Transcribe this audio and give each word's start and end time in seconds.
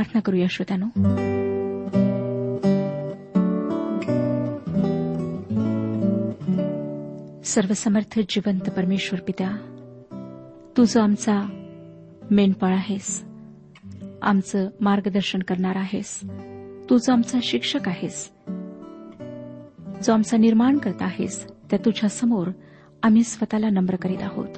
प्रार्थना 0.00 0.20
करूया 0.20 0.46
श्रोत्यानो. 0.50 0.86
सर्वसमर्थ 7.44 8.20
जिवंत 8.28 8.70
परमेश्वर 8.70 9.20
पित्या 9.20 9.50
तू 10.76 10.84
जो 10.84 11.00
आमचा 11.00 11.48
मेंढपाळ 12.30 12.74
आहेस. 12.74 13.24
आमचं 14.22 14.68
मार्गदर्शन 14.80 15.38
करणार 15.38 15.76
आहेस. 15.76 16.20
तू 16.90 16.98
जो 16.98 17.12
आमचा 17.12 17.38
शिक्षक 17.42 17.88
आहेस. 17.88 18.30
जो 20.06 20.12
आमचा 20.12 20.36
निर्माण 20.36 20.78
करत 20.78 21.02
आहेस 21.02 21.46
त्या 21.70 21.78
तुझ्या 21.84 22.08
समोर 22.08 22.50
आम्ही 23.02 23.22
स्वतःला 23.24 23.68
नम्र 23.68 23.96
करीत 23.96 24.22
आहोत. 24.22 24.48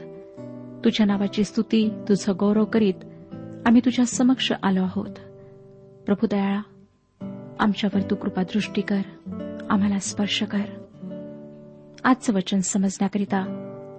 तुझ्या 0.84 1.06
नावाची 1.06 1.44
स्तुती 1.44 1.88
तुझं 2.08 2.32
गौरव 2.40 2.64
करीत 2.64 2.94
आम्ही 3.66 3.80
तुझ्या 3.84 4.04
समक्ष 4.06 4.52
आलो 4.62 4.82
आहोत. 4.82 5.31
प्रभू 6.06 6.26
दयाळा 6.30 6.60
आमच्यावर 7.60 8.00
तू 8.10 8.14
कृपादृष्टी 8.14 8.80
कर 8.80 9.00
आम्हाला 9.70 9.98
स्पर्श 9.98 10.42
कर. 10.42 10.62
आजचं 12.04 12.34
वचन 12.34 12.60
समजण्याकरिता 12.60 13.38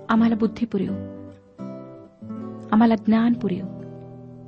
आम्हाला 0.09 0.35
बुद्धी 0.35 0.65
पुरेव. 0.65 0.91
आम्हाला 2.71 2.95
ज्ञान 2.95 3.33
पुरेव. 3.33 3.65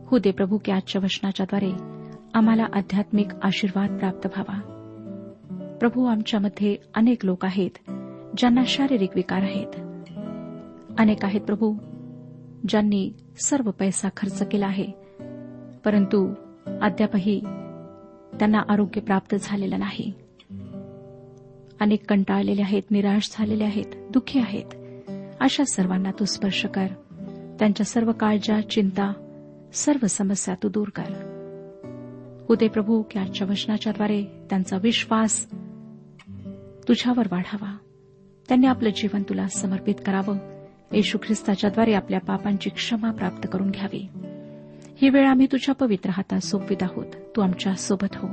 हो 0.08 0.18
दे 0.18 0.32
प्रभू 0.32 0.58
की 0.66 0.72
आजच्या 0.72 1.02
वचनाच्याद्वारे 1.04 1.72
आम्हाला 2.34 2.66
आध्यात्मिक 2.74 3.28
आशीर्वाद 3.44 4.00
प्राप्त 4.00 4.28
व्हावा. 4.28 4.60
प्रभू 5.80 6.06
आमच्यामध्ये 6.06 6.78
अनेक 6.96 7.26
लोक 7.26 7.46
आहेत 7.46 7.92
ज्यांना 8.38 8.64
शारीरिक 8.68 9.10
विकार 9.16 9.42
आहेत. 9.42 9.76
अनेक 11.00 11.26
आहेत 11.26 11.42
प्रभू 11.42 11.76
ज्यांनी 12.68 13.14
सर्व 13.46 13.72
पैसा 13.72 14.10
खर्च 14.18 14.48
केला 14.48 14.66
आहे 14.66 14.88
परंतु 15.86 16.34
अद्यापही 16.68 17.40
त्यांना 18.40 18.62
आरोग्य 18.70 19.02
प्राप्त 19.02 19.36
झालेलं 19.42 19.80
नाही. 19.80 20.14
अनेक 21.80 22.10
कंटाळलेले 22.10 22.62
आहेत 22.62 22.84
निराश 22.92 23.30
झालेले 23.34 23.64
आहेत 23.64 24.12
दुःखी 24.12 24.40
आहेत. 24.40 24.76
अशा 25.40 25.64
सर्वांना 25.64 26.12
तू 26.12 26.26
स्पर्श 26.26 26.66
कर. 26.66 26.88
त्यांच्या 27.60 27.86
सर्व 27.86 28.12
काळजा 28.12 28.62
चिंता 28.62 29.14
सर्व 29.74 30.08
समस्या 30.08 30.56
तू 30.64 30.70
दूर 30.70 30.88
कर. 30.96 31.36
उदय 32.50 32.68
प्रभू 32.68 33.02
की 33.02 33.20
आजच्या 33.20 33.48
वचनाच्याद्वारे 33.50 34.24
त्यांचा 34.50 34.78
विश्वास 34.82 35.52
तुझ्यावर 36.88 37.28
वाढावा. 37.32 37.78
त्यांनी 38.48 38.68
आपलं 38.68 38.90
जीवन 38.90 39.24
तुला 39.24 39.48
समर्पित 39.48 39.96
करावं. 40.06 40.38
येशू 40.92 41.18
ख्रिस्ताच्याद्वारे 41.18 41.94
आपल्या 41.94 42.20
पापांची 42.20 42.70
क्षमा 42.70 43.12
प्राप्त 43.12 43.48
करून 43.54 43.70
घ्यावी. 43.70 44.08
ही 45.02 45.10
वेळ 45.10 45.28
आम्ही 45.28 45.48
तुझ्या 45.52 45.76
पवित्र 45.76 46.10
हातात 46.10 46.40
सोपवित 46.40 46.84
आहोत. 46.84 47.06
तू 47.36 47.42
आमच्यासोबत 47.42 48.16
हो. 48.16 48.28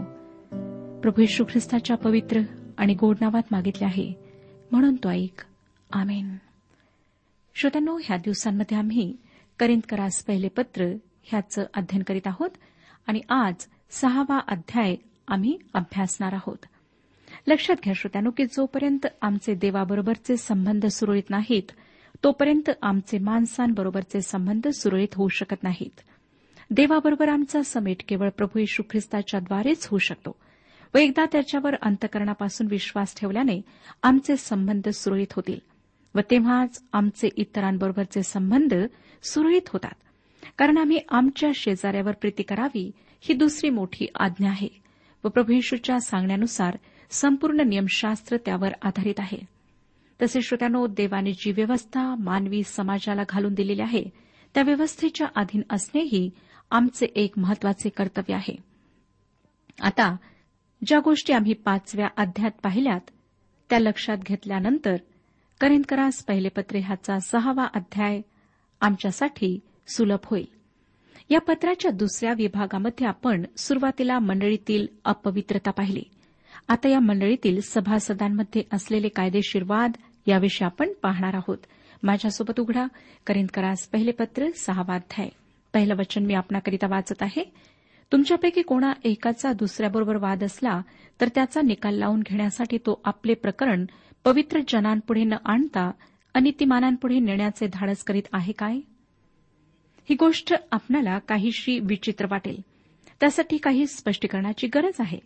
प्रभू 1.00 1.20
येशू 1.20 1.44
ख्रिस्ताच्या 1.44 1.96
पवित्र 1.96 2.40
आणि 2.78 2.94
गोड 2.94 3.16
नावात 3.20 3.42
मागितले 3.50 3.84
आहे. 3.84 4.12
म्हणून 4.72 4.96
तो 4.96 5.10
ऐक. 5.10 5.44
आमेन. 5.90 6.36
श्रोत्यांनो 7.54 7.98
ह्या 8.04 8.16
दिवसांमध्ये 8.16 8.76
आम्ही 8.76 9.16
करिंदकरास 9.58 10.24
पहिले 10.24 10.48
पत्र 10.48 10.84
ह्याचं 11.22 11.64
अध्ययन 11.74 12.02
करीत 12.02 12.26
आहोत 12.26 12.50
आणि 13.06 13.20
आज 13.28 13.54
सहावा 13.90 14.38
अध्याय 14.48 14.96
आम्ही 15.28 15.58
अभ्यासणार 15.74 16.32
आहोत. 16.32 16.58
लक्षात 17.46 17.76
घ्या 17.84 17.92
श्रोत्यानो 17.96 18.30
की 18.30 18.44
जोपर्यंत 18.44 19.06
आमचे 19.22 19.54
देवाबरोबरचे 19.54 20.36
संबंध 20.36 20.86
सुरळीत 20.86 21.30
नाहीत 21.30 21.70
तोपर्यंत 22.24 22.70
आमचे 22.82 23.18
माणसांबरोबरचे 23.18 24.20
संबंध 24.20 24.68
सुरळीत 24.68 25.14
होऊ 25.14 25.28
शकत 25.28 25.62
नाहीत. 25.62 26.00
देवाबरोबर 26.74 27.28
आमचा 27.28 27.62
समेट 27.62 27.96
केवळ 28.08 28.28
प्रभू 28.28 28.58
येशू 28.58 28.82
ख्रिस्ताच्याद्वारेच 28.90 29.86
होऊ 29.86 29.98
शकतो. 29.98 30.36
व 30.94 30.98
एकदा 30.98 31.24
त्याच्यावर 31.32 31.74
अंतकरणापासून 31.82 32.66
विश्वास 32.70 33.20
ठेवल्याने 33.20 33.60
आमचे 34.02 34.36
संबंध 34.36 34.88
सुरळीत 34.88 35.32
होतील. 35.32 35.58
व 36.14 36.20
तेव्हाच 36.30 36.84
आमचे 36.92 37.28
इतरांबरोबरचे 37.36 38.22
संबंध 38.22 38.74
सुरळीत 39.22 39.68
होतात. 39.68 39.94
कारण 40.58 40.78
आम्ही 40.78 40.98
आमच्या 41.08 41.50
शेजाऱ्यावर 41.54 42.12
प्रीती 42.12 42.42
करावी 42.42 42.90
ही 43.20 43.34
दुसरी 43.34 43.70
मोठी 43.70 44.06
आज्ञा 44.14 44.50
आहे. 44.50 44.68
व 45.24 45.28
प्रभू 45.28 45.52
येशूच्या 45.52 46.00
सांगण्यानुसार 46.00 46.78
संपूर्ण 47.10 47.60
नियमशास्त्र 47.60 48.36
त्यावर 48.36 48.70
आधारित 48.82 49.14
आहे. 49.18 49.38
तसे 50.22 50.42
श्रोत्यानो 50.42 50.86
देवाने 50.86 51.32
जी 51.32 51.52
व्यवस्था 51.52 52.14
मानवी 52.14 52.62
समाजाला 52.62 53.22
घालून 53.28 53.54
दिलेली 53.54 53.82
आहे 53.82 54.04
त्या 54.54 54.62
व्यवस्थेच्या 54.62 55.26
अधीन 55.36 55.62
असणेही 55.70 56.30
आमचे 56.72 57.06
एक 57.06 57.38
महत्त्वाचे 57.38 57.88
कर्तव्य 57.88 58.34
आहे. 58.34 58.56
आता 59.82 60.16
ज्या 60.86 61.00
गोष्टी 61.00 61.32
आम्ही 61.32 61.52
पाचव्या 61.52 62.08
अध्यायात 62.16 62.60
पाहिल्यात 62.62 63.00
त्या 63.70 63.78
लक्षात 63.78 64.16
घेतल्यानंतर 64.16 64.96
करिंदकरास 65.60 66.24
पहिले 66.24 66.48
पत्रे 66.48 66.78
ह्याचा 66.80 67.18
सहावा 67.18 67.64
अध्याय 67.74 68.20
आमच्यासाठी 68.80 69.60
सुलभ 69.88 70.18
होईल. 70.24 70.46
या 71.30 71.40
पत्राच्या 71.40 71.90
दुसऱ्या 71.90 72.32
विभागामध्ये 72.32 73.06
आपण 73.06 73.44
सुरुवातीला 73.56 74.18
मंडळीतील 74.18 74.86
अपवित्रता 75.04 75.70
पाहिली. 75.70 76.02
आता 76.68 76.88
या 76.88 77.00
मंडळीतील 77.00 77.60
सभासदांमध्ये 77.60 78.62
असलेले 78.72 79.08
कायदेशीर 79.08 79.62
वाद 79.66 79.92
याविषयी 80.26 80.64
आपण 80.64 80.92
पाहणार 81.02 81.34
आहोत. 81.34 81.58
माझ्यासोबत 82.02 82.60
उघडा 82.60 82.86
करिंदकरास 83.26 83.88
पहिले 83.88 84.10
पत्र 84.10 84.50
सहावा 84.50 84.94
अध्याय. 84.94 85.28
पहिलं 85.74 85.94
वचन 85.94 86.26
मी 86.26 86.34
आपणाकरिता 86.34 86.86
वाचत 86.86 87.22
आहे. 87.22 87.44
तुमच्यापैकी 88.12 88.62
कोणा 88.62 88.92
एकाचा 89.04 89.52
दुसऱ्याबरोबर 89.52 90.16
वाद 90.16 90.44
असला 90.44 90.80
तर 91.20 91.28
त्याचा 91.34 91.60
निकाल 91.60 91.94
लावून 91.94 92.20
घेण्यासाठी 92.20 92.78
तो 92.78 93.00
आपले 93.04 93.34
प्रकरण 93.34 93.86
पवित्र 94.24 94.60
जनांपुढे 94.68 95.24
न 95.24 95.32
आणता 95.44 95.90
अनितिमानांपुढे 96.34 97.18
नेण्याचे 97.18 97.66
धाडस 97.72 98.04
करीत 98.04 98.22
आहे 98.32 98.52
काय? 98.52 98.76
ही 100.10 100.14
गोष्ट 100.14 100.54
आपणाला 100.72 101.18
काहीशी 101.18 101.78
विचित्र 101.78 102.26
वाटेल. 102.30 102.60
त्यासाठी 103.20 103.56
काही 103.56 103.86
स्पष्टीकरणाची 103.86 104.66
गरज 104.66 105.00
आहे. 105.00 105.18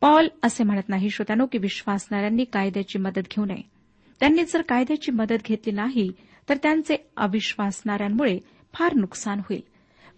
पॉल 0.00 0.28
असे 0.42 0.64
म्हणत 0.64 0.88
नाही 0.88 1.10
श्रोत्यानो 1.10 1.46
की 1.46 1.58
विश्वासणाऱ्यांनी 1.58 2.44
कायद्याची 2.44 2.98
मदत 2.98 3.28
घेऊ 3.30 3.44
नये. 3.44 3.62
त्यांनी 4.20 4.44
जर 4.44 4.62
कायद्याची 4.62 5.12
मदत 5.12 5.44
घेतली 5.44 5.72
नाही 5.72 6.12
तर 6.48 6.56
त्यांचे 6.56 6.96
अविश्वासणाऱ्यांमुळे 7.16 8.38
फार 8.74 8.94
नुकसान 8.94 9.38
होईल. 9.38 9.71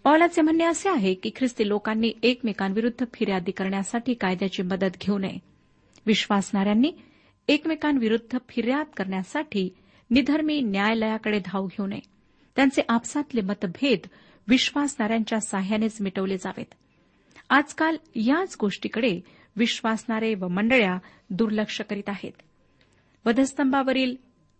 पॉलाचे 0.04 0.42
म्हणणे 0.42 0.64
असे 0.64 0.88
आहे 0.88 1.14
की 1.14 1.30
ख्रिस्ती 1.36 1.68
लोकांनी 1.68 2.12
एकमेकांविरुद्ध 2.22 3.04
फिर्यादी 3.14 3.50
करण्यासाठी 3.50 4.14
कायद्याची 4.14 4.62
मदत 4.62 4.96
घेऊ 5.00 5.18
नये. 5.18 5.38
विश्वासणाऱ्यांनी 6.06 6.92
एकमेकांविरुद्ध 7.48 8.38
फिर्याद 8.48 8.86
करण्यासाठी 8.96 9.74
निधर्मी 10.10 10.60
न्यायालयाकडे 10.60 11.38
धाव 11.38 11.66
घेऊ 11.66 11.86
नये. 11.86 12.00
त्यांचे 12.56 12.82
आपसातले 12.88 13.40
मतभेद 13.40 13.98
विश्वासणाऱ्यांच्या 14.48 15.40
साह्यानेच 15.40 16.00
मिटवले 16.00 16.36
जावेत. 16.36 16.74
आजकाल 17.50 17.96
याच 18.14 18.56
गोष्टीकडे 18.60 19.20
विश्वासणारे 19.56 20.34
व 20.34 20.48
मंडळ्या 20.48 20.98
दुर्लक्ष 21.30 21.80
करीत 21.80 22.08
आहेत. 22.08 22.32
वधस्तंभावरील 23.26 24.16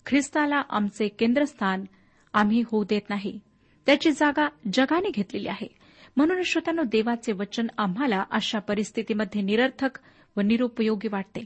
ख्रिस्ताला 0.07 0.62
आमचे 0.71 1.09
केंद्रस्थान 1.09 1.85
आम्ही 2.33 2.62
होऊ 2.66 2.85
देत 2.85 3.02
नाही. 3.09 3.40
त्याची 3.87 4.12
जागा 4.12 4.49
जगाने 4.73 5.11
घेतलेली 5.11 5.49
आहे. 5.49 5.69
म्हणून 6.17 6.43
श्रोत्यानो 6.43 6.83
देवाचे 6.83 7.33
वचन 7.33 7.67
आम्हाला 7.79 8.25
अशा 8.31 8.59
परिस्थितीमध्ये 8.59 9.43
निरर्थक 9.43 9.99
व 10.37 10.41
निरुपयोगी 10.41 11.09
वाटते. 11.09 11.45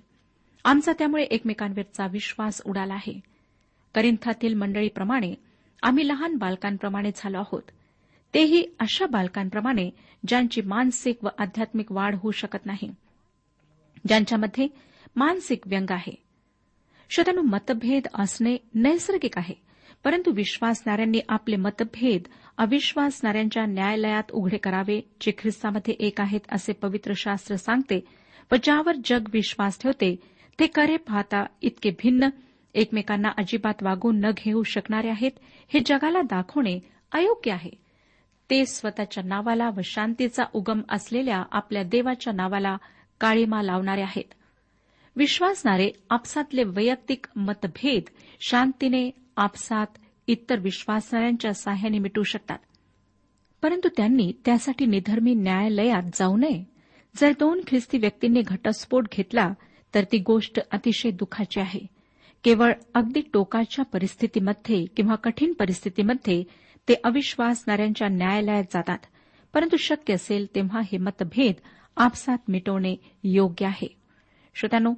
आमचा 0.64 0.92
त्यामुळे 0.92 1.23
एकमेकांवरचा 1.23 2.07
विश्वास 2.07 2.62
उडाला 2.64 2.95
आहे. 2.95 3.21
करिंथातील 3.95 4.54
मंडळीप्रमाणे 4.54 5.35
आम्ही 5.83 6.09
लहान 6.09 6.37
बालकांप्रमाणे 6.37 7.11
झालो 7.16 7.38
आहोत. 7.38 7.62
तेही 8.35 8.66
अशा 8.78 9.07
बालकांप्रमाणे 9.07 9.90
ज्यांची 10.26 10.61
मानसिक 10.61 11.25
व 11.25 11.28
आध्यात्मिक 11.38 11.92
वाढ 11.92 12.14
होऊ 12.14 12.33
शकत 12.33 12.66
नाही. 12.66 12.95
ज्यांच्यामध्ये 14.09 14.68
मानसिक 15.16 15.61
व्यंग 15.66 15.90
आहे. 15.90 16.14
श्रोत्यानो 17.11 17.40
मतभेद 17.40 18.07
असणे 18.14 18.57
नैसर्गिक 18.75 19.38
आहे. 19.38 19.67
परंतु 20.05 20.31
विश्वासणाऱ्यांनी 20.31 21.21
आपले 21.28 21.57
मतभेद 21.57 22.23
अविश्वासणाऱ्यांच्या 22.59 23.67
न्यायालयात 23.67 24.23
उघडे 24.31 24.57
करावे 24.57 25.00
जे 25.21 25.33
ख्रिस्तामध्ये 25.38 25.95
एक 26.00 26.21
आहेत 26.21 26.40
असे 26.52 26.73
पवित्र 26.73 27.12
शास्त्र 27.17 27.57
सांगते. 27.57 28.05
व 28.52 28.55
ज्यावर 28.62 28.93
जग 29.05 29.28
विश्वास 29.33 29.78
ठेवते 29.83 30.17
ते 30.61 30.67
करे 30.67 30.97
पाहता 30.97 31.45
इतके 31.62 31.90
भिन्न 31.90 32.28
एकमेकांना 32.75 33.28
अजिबात 33.38 33.83
वागून 33.83 34.21
न 34.21 34.31
घेऊ 34.31 34.62
शकणारे 34.62 35.09
आहेत 35.09 35.33
हे 35.75 35.81
जगाला 35.87 36.23
दाखवणे 36.23 36.78
अयोग्य 37.12 37.52
आहे. 37.52 37.71
ते 38.50 38.67
स्वतःच्या 38.67 39.23
नावाला 39.25 39.69
व 39.69 39.81
शांतीचा 39.85 40.45
उगम 40.52 40.81
असलेल्या 40.90 41.43
आपल्या 41.52 41.83
देवाच्या 41.83 42.33
नावाला 42.33 42.76
काळीमा 43.21 43.62
लावणारे 43.62 44.02
आहेत. 44.02 44.35
विश्वासणारे 45.17 45.90
आपसातले 46.11 46.64
वैयक्तिक 46.64 47.26
मतभेद 47.37 48.02
शांतीने 48.40 49.11
आपसात 49.38 49.87
इतर 50.26 50.59
विश्वासणाऱ्यांच्या 50.59 51.54
साह्याने 51.54 51.99
मिटू 51.99 52.23
शकतात. 52.23 52.59
परंतु 53.62 53.88
त्यांनी 53.97 54.33
त्यासाठी 54.45 54.87
निधर्मी 54.87 55.35
न्यायालयात 55.35 56.02
जाऊ 56.14 56.37
नये. 56.37 56.64
जर 57.16 57.30
दोन 57.30 57.61
ख्रिस्ती 57.66 57.99
व्यक्तींनी 57.99 58.42
घटस्फोट 58.47 59.07
घेतला 59.12 59.52
तर 59.95 60.04
ती 60.04 60.18
गोष्ट 60.18 60.59
अतिशय 60.71 61.11
दुःखाची 61.11 61.61
आहे. 61.61 61.87
केवळ 62.45 62.73
अगदी 62.95 63.21
टोकाच्या 63.33 63.85
परिस्थितीमध्ये 63.85 64.87
किंवा 64.87 65.14
कठीण 65.14 65.52
परिस्थितीमध्ये 65.52 66.45
ते 66.88 66.95
अविश्वासणाऱ्यांच्या 67.04 68.09
न्यायालयात 68.09 68.64
जातात 68.64 68.99
परंतु 69.54 69.76
शक्य 69.76 70.14
असेल 70.14 70.47
तेव्हा 70.54 70.80
हे 70.80 70.99
मतभेद 70.99 71.54
आपसात 71.97 72.38
मिटवणे 72.49 72.97
योग्य 73.25 73.66
आहे. 73.66 73.97
श्रोत्यानो 74.54 74.95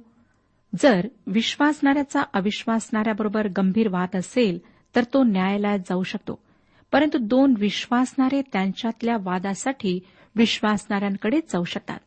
जर 0.79 1.07
विश्वासणाऱ्याचा 1.27 2.21
अविश्वासणाऱ्याबरोबर 2.33 3.47
गंभीर 3.47 3.87
वाद 3.87 4.17
असेल 4.17 4.59
तर 4.95 5.03
तो 5.03 5.23
न्यायालयात 5.23 5.79
जाऊ 5.79 6.03
शकतो. 6.03 6.43
परंतु 6.91 7.17
दोन 7.17 7.53
विश्वासणारे 7.57 8.41
त्यांच्यातल्या 8.41 9.15
वादासाठी 9.21 9.99
विश्वासणाऱ्यांकडे 10.35 11.37
जाऊ 11.37 11.63
शकतात. 11.63 11.99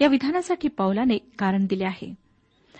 या 0.00 0.08
विधानासाठी 0.08 0.68
पौलाने 0.68 1.18
कारण 1.38 1.66
दिले 1.66 1.84
आहे. 1.84 2.14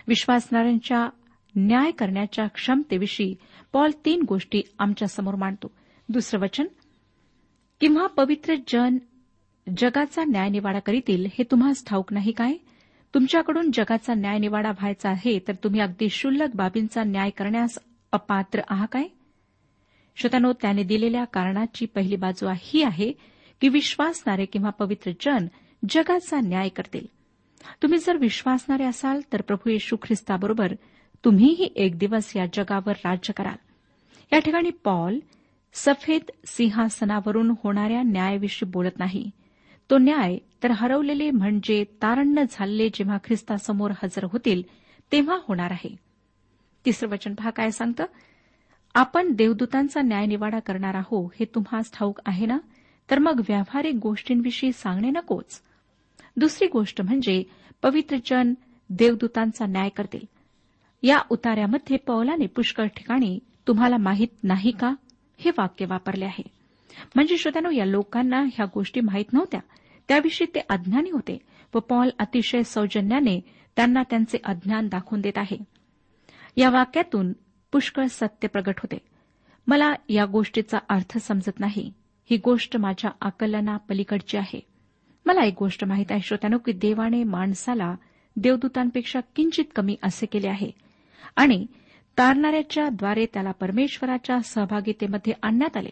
विश्वासणाऱ्यांच्या 0.08 1.08
न्याय 1.56 1.90
करण्याच्या 1.90 2.46
क्षमतेविषयी 2.46 3.34
पॉल 3.72 3.90
तीन 4.04 4.22
गोष्टी 4.28 4.62
आमच्यासमोर 4.78 5.34
मांडतो. 5.34 5.70
दुसरं 6.08 6.40
वचन 6.40 6.66
किंवा 7.80 8.06
पवित्र 8.06 8.54
जन 8.68 8.98
जगाचा 9.78 10.24
न्यायनिवाडा 10.24 10.78
करीतील 10.78 11.26
हे 11.26 11.42
तुम्हास 11.50 11.84
ठाऊक 11.86 12.12
नाही 12.12 12.32
काय? 12.32 12.52
तुमच्याकडून 13.14 13.70
जगाचा 13.74 14.14
न्याय 14.14 14.38
निवाडा 14.38 14.70
व्हायचा 14.70 15.10
आहे 15.10 15.38
तर 15.48 15.54
तुम्ही 15.64 15.80
अगदी 15.80 16.08
क्षुल्लक 16.08 16.48
बाबींचा 16.54 17.04
न्याय 17.04 17.30
करण्यास 17.30 17.78
अपात्र 18.12 18.60
आहात 18.68 18.88
काय? 18.92 19.04
श्रोत्यानो 20.16 20.52
त्याने 20.52 20.82
दिलेल्या 20.82 21.24
कारणाची 21.24 21.86
पहिली 21.86 22.16
बाजू 22.16 22.48
ही 22.56 22.82
आहे 22.82 23.12
की 23.60 23.68
विश्वासणारे 23.68 24.44
किंवा 24.44 24.70
पवित्र 24.70 25.10
जन 25.20 25.46
जगाचा 25.88 26.40
न्याय 26.40 26.68
करतील. 26.68 27.06
तुम्ही 27.82 27.98
जर 27.98 28.16
विश्वासणारे 28.16 28.84
असाल 28.84 29.20
तर 29.32 29.40
प्रभू 29.40 29.70
येशू 29.70 29.96
ख्रिस्ताबरोबर 29.96 30.72
तुम्हीही 31.24 31.68
एक 31.76 31.98
दिवस 31.98 32.36
या 32.36 32.46
जगावर 32.52 32.92
राज्य 33.04 33.32
कराल. 33.32 33.56
या 34.32 34.38
ठिकाणी 34.38 34.70
पॉल 34.70 35.18
सफेद 35.74 36.22
सिंहासनावरून 36.46 37.54
होणाऱ्या 37.64 38.02
न्यायाविषयी 38.02 38.70
बोलत 38.70 38.98
नाही. 38.98 39.30
तो 39.90 39.98
न्याय 39.98 40.38
तर 40.62 40.70
हरवलेले 40.70 41.30
म्हणजे 41.30 41.84
तारण्य 41.84 42.44
झालेले 42.50 42.88
जेव्हा 42.88 43.18
ख्रिस्तासमोर 43.24 43.90
हजर 43.90 44.24
होतील 44.24 44.62
तेव्हा 45.12 45.38
होणार 45.48 45.70
आहे. 45.70 45.96
तिसरं 46.84 47.08
वचन 47.08 47.34
पहा 47.34 47.50
काय 47.50 47.70
सांगतं? 47.70 48.04
आपण 48.94 49.32
देवदूतांचा 49.32 50.02
न्यायनिवाडा 50.02 50.58
करणार 50.58 50.94
आहो 50.94 51.32
हे 51.40 51.46
तुम्हास 51.54 51.92
ठाऊक 51.92 52.20
आहे 52.26 52.46
ना? 52.46 52.58
तर 53.10 53.18
मग 53.18 53.40
व्यावहारिक 53.48 53.94
गोष्टींविषयी 53.94 54.72
सांगणे 54.72 55.10
नकोच. 55.10 55.62
दुसरी 56.36 56.68
गोष्ट 56.68 57.02
म्हणजे 57.02 57.42
पवित्र 57.82 58.16
जन 58.26 58.54
देवदूतांचा 58.90 59.66
न्याय 59.66 59.88
करतील. 59.88 60.26
या 61.02 61.18
उतार्यामध्ये 61.30 61.96
पौलाने 61.96 62.46
पुष्कळ 62.46 62.86
ठिकाणी 62.86 63.38
तुम्हाला 63.68 63.96
माहीत 63.96 64.28
नाही 64.42 64.70
का? 64.70 64.94
हे 65.38 65.50
वाक्य 65.58 65.86
वापरले 65.86 66.24
आहे. 66.24 66.42
म्हणजे 67.14 67.36
श्रोत्यानो 67.36 67.70
या 67.70 67.84
लोकांना 67.84 68.42
ह्या 68.42 68.66
गोष्टी 68.74 69.00
माहीत 69.00 69.32
नव्हत्या. 69.32 69.60
त्याविषयी 70.12 70.46
ते 70.54 70.60
अज्ञानी 70.68 71.10
होते 71.10 71.38
व 71.74 71.78
पॉल 71.78 72.10
अतिशय 72.18 72.62
सौजन्याने 72.62 73.40
त्यांना 73.76 74.02
त्यांचे 74.02 74.38
अज्ञान 74.44 74.88
दाखवून 74.88 75.20
देत 75.20 75.38
आहे. 75.38 75.56
या 76.56 76.70
वाक्यातून 76.70 77.32
पुष्कळ 77.72 78.06
सत्य 78.06 78.48
प्रगट 78.48 78.74
होते. 78.78 78.98
मला 79.66 79.94
या 80.08 80.24
गोष्टीचा 80.24 80.78
अर्थ 80.88 81.18
समजत 81.18 81.60
नाही. 81.60 81.92
ही 82.30 82.36
गोष्ट 82.36 82.76
माझ्या 82.76 83.10
आकलना 83.20 83.76
पलीकडची 83.76 84.36
आहे. 84.36 84.60
मला 85.26 85.44
एक 85.44 85.54
गोष्ट 85.58 85.84
माहीत 85.84 86.06
आहे 86.10 86.20
श्रोत्यानो 86.20 86.58
की 86.58 86.72
देवाने 86.72 87.24
माणसाला 87.24 87.94
देवदूतांपेक्षा 88.36 89.20
किंचित 89.36 89.64
कमी 89.76 89.96
असे 90.02 90.26
केले 90.26 90.48
आहे. 90.48 90.70
आणि 91.36 91.66
तारणाऱ्याच्या 92.18 92.88
द्वारे 92.88 93.26
त्याला 93.26 93.50
परमेश्वराच्या 93.50 94.40
सहभागितेमध्ये 94.40 95.32
आणण्यात 95.42 95.76
आले. 95.76 95.90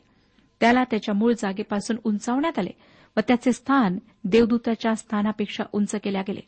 त्याला 0.61 0.85
त्याच्या 0.85 1.15
मूळ 1.15 1.33
जागेपासून 1.33 1.97
उंचावण्यात 2.05 2.59
आले. 2.59 2.71
व 3.17 3.21
त्याचे 3.29 3.53
स्थान 3.53 3.99
देवदूताच्या 4.25 4.95
स्थानापेक्षा 4.95 5.65
उंच 5.73 5.95
केल्या 5.95 6.23
गेले. 6.23 6.41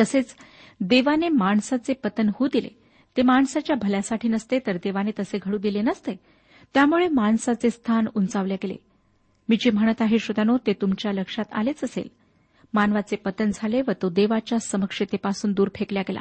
तसेच 0.00 0.34
देवाने 0.80 1.28
माणसाचे 1.28 1.92
पतन 1.92 2.28
होऊ 2.28 2.48
दिले. 2.52 2.68
ते 3.16 3.22
माणसाच्या 3.22 3.76
भल्यासाठी 3.76 4.28
नसते 4.28 4.58
तर 4.58 4.76
देवाने 4.76 5.10
तसे 5.18 5.38
घडू 5.42 5.58
दिले 5.58 5.82
नसते. 5.82 6.20
त्यामुळे 6.74 7.08
माणसाचे 7.08 7.70
स्थान 7.70 8.06
उंचावले 8.14 8.54
गेले. 8.54 8.76
मी 9.48 9.56
जे 9.60 9.70
म्हणत 9.70 10.02
आहे 10.02 10.18
श्रोत्यानो 10.18 10.58
ते 10.66 10.72
तुमच्या 10.72 11.12
लक्षात 11.12 11.44
आलेच 11.52 11.84
असेल. 11.84 12.08
मानवाचे 12.74 13.16
पतन 13.16 13.50
झाले 13.54 13.82
व 13.82 13.90
तो 14.02 14.10
देवाच्या 14.10 14.58
समक्षतेपासून 14.58 15.52
दूर 15.52 15.68
फेकला 15.74 16.00
गेला. 16.00 16.20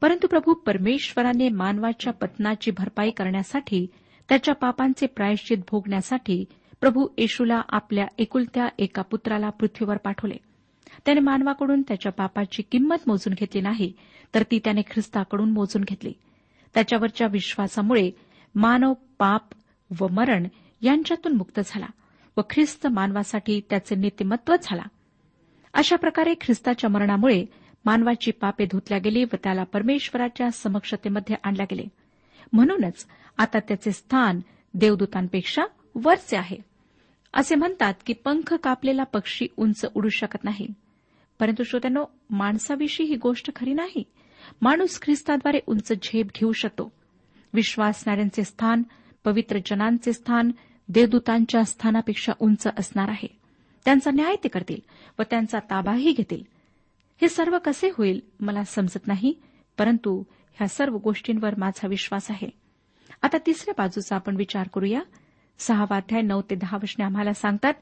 परंतु 0.00 0.26
प्रभू 0.26 0.54
परमेश्वराने 0.54 1.48
मानवाच्या 1.48 2.12
पतनाची 2.12 2.70
भरपाई 2.70 3.10
करण्यासाठी 3.10 3.86
त्याच्या 4.28 4.54
पापांचे 4.54 5.06
प्रायश्चित 5.06 5.58
भोगण्यासाठी 5.70 6.44
प्रभू 6.80 7.06
येशूला 7.18 7.60
आपल्या 7.68 8.06
एकुलत्या 8.18 8.68
एका 8.78 9.02
पुत्राला 9.02 9.50
पृथ्वीवर 9.50 9.96
पाठवले. 9.96 10.34
त्याने 11.04 11.20
मानवाकडून 11.20 11.82
त्याच्या 11.82 12.12
पापाची 12.12 12.62
किंमत 12.62 12.96
मोजून 13.06 13.34
घेतली 13.34 13.60
नाही 13.60 13.92
तर 14.34 14.42
ती 14.50 14.58
त्याने 14.58 14.82
ख्रिस्ताकडून 14.82 15.50
मोजून 15.50 15.82
घेतली. 15.82 16.12
त्याच्यावरच्या 16.74 17.26
विश्वासामुळे 17.26 18.10
मानव 18.54 18.92
पाप 19.18 19.42
व 20.00 20.06
मरण 20.08 20.46
यांच्यातून 20.80 21.32
मुक्त 21.36 21.60
झाला 21.64 21.86
व 22.36 22.40
ख्रिस्त 22.50 22.86
मानवासाठी 22.86 23.60
त्याचे 23.70 23.94
नीतिमत्व 23.94 24.54
झाला. 24.62 24.82
अशा 25.74 25.96
प्रकारे 25.96 26.34
ख्रिस्ताच्या 26.40 26.90
मरणामुळे 26.90 27.44
मानवाची 27.84 28.30
पापे 28.30 28.64
धुतल्या 28.64 28.98
गेली 28.98 29.24
व 29.24 29.36
त्याला 29.44 29.64
परमेश्वराच्या 29.64 30.50
समक्षतेमध्ये 30.50 31.36
आणल्या 31.42 31.66
गेले. 31.70 31.84
म्हणूनच 32.52 33.06
आता 33.38 33.58
त्याचे 33.58 33.92
स्थान 33.92 34.40
देवदूतांपेक्षा 34.74 35.62
वरचे 35.94 36.36
आहे. 36.36 36.69
असे 37.34 37.54
म्हणतात 37.54 37.94
की 38.06 38.12
पंख 38.12 38.54
कापलेला 38.54 39.04
पक्षी 39.04 39.46
उंच 39.56 39.84
उडू 39.94 40.08
शकत 40.08 40.44
नाही. 40.44 40.68
परंतु 41.38 41.62
श्रोत्यानो 41.62 42.04
माणसाविषयी 42.30 43.06
ही 43.06 43.16
गोष्ट 43.16 43.56
खरी 43.56 43.72
नाही. 43.72 44.04
माणूस 44.62 45.00
ख्रिस्ताद्वारे 45.02 45.58
उंच 45.66 45.92
झेप 45.92 46.26
घेऊ 46.26 46.52
शकतो. 46.52 46.92
विश्वासणाऱ्यांचे 47.54 48.44
स्थान 48.44 48.82
पवित्र 49.24 49.58
जनांचे 49.66 50.12
स्थान 50.12 50.50
देवदूतांच्या 50.88 51.64
स्थानापेक्षा 51.64 52.32
उंच 52.40 52.66
असणार 52.66 53.08
आहे. 53.08 53.28
त्यांचा 53.84 54.10
न्याय 54.10 54.36
ते 54.44 54.48
करतील 54.48 54.80
व 55.18 55.22
त्यांचा 55.22 55.58
ताबाही 55.58 56.12
घेतील. 56.12 56.42
हे 57.20 57.28
सर्व 57.28 57.58
कसे 57.58 57.90
होईल 57.98 58.20
मला 58.40 58.64
समजत 58.64 59.06
नाही 59.06 59.34
परंतु 59.78 60.22
ह्या 60.54 60.68
सर्व 60.68 60.96
गोष्टींवर 60.96 61.54
माझा 61.58 61.88
विश्वास 61.88 62.30
आहे. 62.30 62.48
आता 63.22 63.36
तिसऱ्या 63.46 63.74
बाजूचा 63.78 64.16
आपण 64.16 64.36
विचार 64.36 64.68
करूया. 64.74 65.00
सहावाध्याय 65.60 66.22
नऊ 66.22 66.40
ते 66.50 66.54
दहा 66.54 66.76
वशने 66.82 67.04
आम्हाला 67.04 67.32
सांगतात 67.32 67.74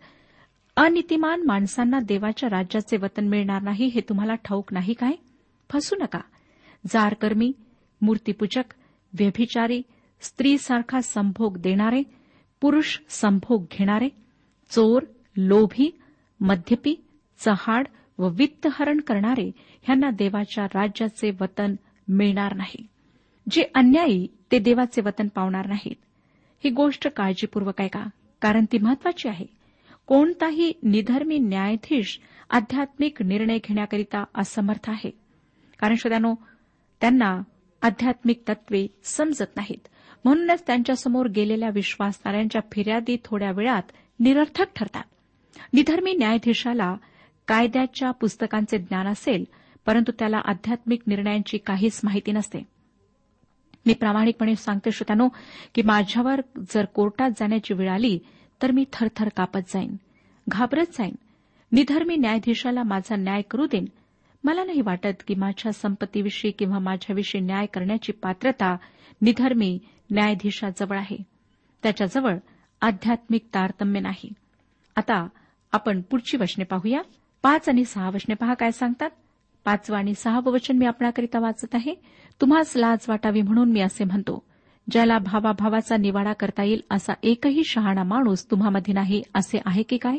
अनितिमान 0.76 1.42
माणसांना 1.46 1.98
देवाच्या 1.98 2.48
राज्याचे 2.48 2.96
वतन 2.96 3.28
मिळणार 3.28 3.62
नाही 3.62 3.86
हे 3.86 4.00
तुम्हाला 4.00 4.34
ठाऊक 4.34 4.72
नाही 4.72 4.94
काय? 4.94 5.12
फसू 5.70 5.96
नका. 5.96 6.20
जारकर्मी 6.86 7.52
मूर्तीपूजक 8.02 8.74
व्यभिचारी 9.18 9.82
स्त्रीसारखा 10.20 11.00
संभोग 11.00 11.58
देणारे 11.58 12.02
पुरुष 12.60 12.98
संभोग 13.08 13.64
घेणारे 13.70 14.08
चोर 14.70 15.02
लोभी 15.36 15.98
मद्यपी 16.40 16.94
चहाड 17.38 17.86
व 18.18 18.28
वित्तहरण 18.28 19.00
करणारे 19.00 19.50
ह्यांना 19.82 20.10
देवाच्या 20.10 20.64
राज्याचे 20.64 21.30
वतन 21.40 21.74
मिळणार 22.08 22.54
नाही. 22.54 22.86
जे 23.50 23.64
अन्यायी 23.74 24.26
ते 24.52 24.58
देवाचे 24.58 25.00
वतन 25.00 25.28
पावणार 25.28 25.66
नाहीत. 25.66 25.96
ही 26.64 26.70
गोष्ट 26.70 27.08
काळजीपूर्वक 27.08 27.74
आहे 27.78 27.88
का 27.88 28.04
कारण 28.40 28.64
ती 28.72 28.78
महत्वाची 28.78 29.28
आहे. 29.28 29.46
कोणताही 30.06 30.72
निधर्मी 30.82 31.38
न्यायाधीश 31.38 32.20
आध्यात्मिक 32.50 33.22
निर्णय 33.22 33.58
घेण्याकरिता 33.58 34.24
असमर्थ 34.34 34.90
आहे. 34.90 35.10
कारण 35.78 35.94
श्रोत्यानो 35.94 36.34
त्यांना 37.00 37.40
आध्यात्मिक 37.82 38.42
तत्वे 38.48 38.86
समजत 39.04 39.56
नाहीत. 39.56 39.88
म्हणूनच 40.24 40.66
त्यांच्यासमोर 40.66 41.26
गेलेल्या 41.26 41.68
विश्वासणाऱ्यांच्या 41.68 42.62
फिर्यादी 42.72 43.16
थोड्या 43.24 43.50
वेळात 43.50 43.82
निरर्थक 44.20 44.64
ठरतात. 44.76 45.04
निधर्मी 45.72 46.12
न्यायाधीशाला 46.12 46.96
कायद्याच्या 47.48 48.10
पुस्तकांचे 48.10 48.78
ज्ञान 48.78 49.06
असेल 49.06 49.44
परंतु 49.86 50.12
त्याला 50.18 50.40
आध्यात्मिक 50.44 51.00
निर्णयांची 51.06 51.58
काहीच 51.58 52.00
माहिती 52.04 52.32
नसते. 52.32 52.77
मी 53.88 53.94
प्रामाणिकपणे 53.94 54.56
सांगते 54.56 54.90
श्रोत्यानो 54.92 55.28
की 55.74 55.82
माझ्यावर 55.82 56.40
जर 56.70 56.84
कोर्टात 56.84 57.30
जाण्याची 57.30 57.74
वेळ 57.74 57.90
आली 57.90 58.18
तर 58.62 58.70
मी 58.70 58.84
थरथर 58.92 59.28
कापत 59.28 59.60
जाईन 59.68 59.96
घाबरत 60.48 60.86
जाईन. 60.92 61.14
निधर 61.72 62.04
मी 62.04 62.16
न्यायाधीशाला 62.16 62.82
माझा 62.82 63.16
न्याय 63.16 63.42
करू 63.42 63.66
देईन. 63.66 63.84
मला 64.44 64.64
नाही 64.64 64.80
वाटत 64.80 65.22
की 65.26 65.34
माझ्या 65.34 65.72
संपत्तीविषयी 65.72 66.50
किंवा 66.50 66.78
माझ्याविषयी 66.78 67.40
न्याय 67.40 67.66
करण्याची 67.66 68.12
पात्रता 68.12 68.76
निधर्मी 69.22 69.78
न्यायाधीशाजवळ 70.10 70.98
आहे. 70.98 71.16
त्याच्याजवळ 71.82 72.36
आध्यात्मिक 72.80 73.44
तारतम्य 73.54 74.00
नाही. 74.00 74.32
आता 74.96 75.28
आपण 75.72 76.00
पुढची 76.00 76.36
वचने 76.36 76.64
पाहूया. 76.64 77.00
पाच 77.42 77.68
आणि 77.68 77.84
सहा 77.84 78.08
वचने 78.08 78.34
पहा 78.34 78.54
काय 78.54 78.70
सांगतात. 78.70 79.10
पाचवं 79.64 79.98
आणि 79.98 80.14
सहावं 80.14 80.52
वचन 80.52 80.76
मी 80.76 80.86
आपणाकरिता 80.86 81.38
वाचत 81.40 81.74
आहे. 81.74 81.94
तुम्हास 82.40 82.72
लाज 82.76 82.98
वाटावी 83.08 83.42
म्हणून 83.42 83.72
मी 83.72 83.80
असे 83.80 84.04
म्हणतो 84.04 84.44
ज्याला 84.90 85.18
भावाभावाचा 85.18 85.96
निवाडा 85.96 86.32
करता 86.32 86.62
येईल 86.62 86.80
असा 86.90 87.12
एकही 87.22 87.62
शहाणा 87.64 88.02
माणूस 88.02 88.50
तुम्हामध्ये 88.50 88.94
नाही 88.94 89.22
असे 89.34 89.58
आहे 89.66 89.82
की 89.82 89.96
काय? 89.96 90.18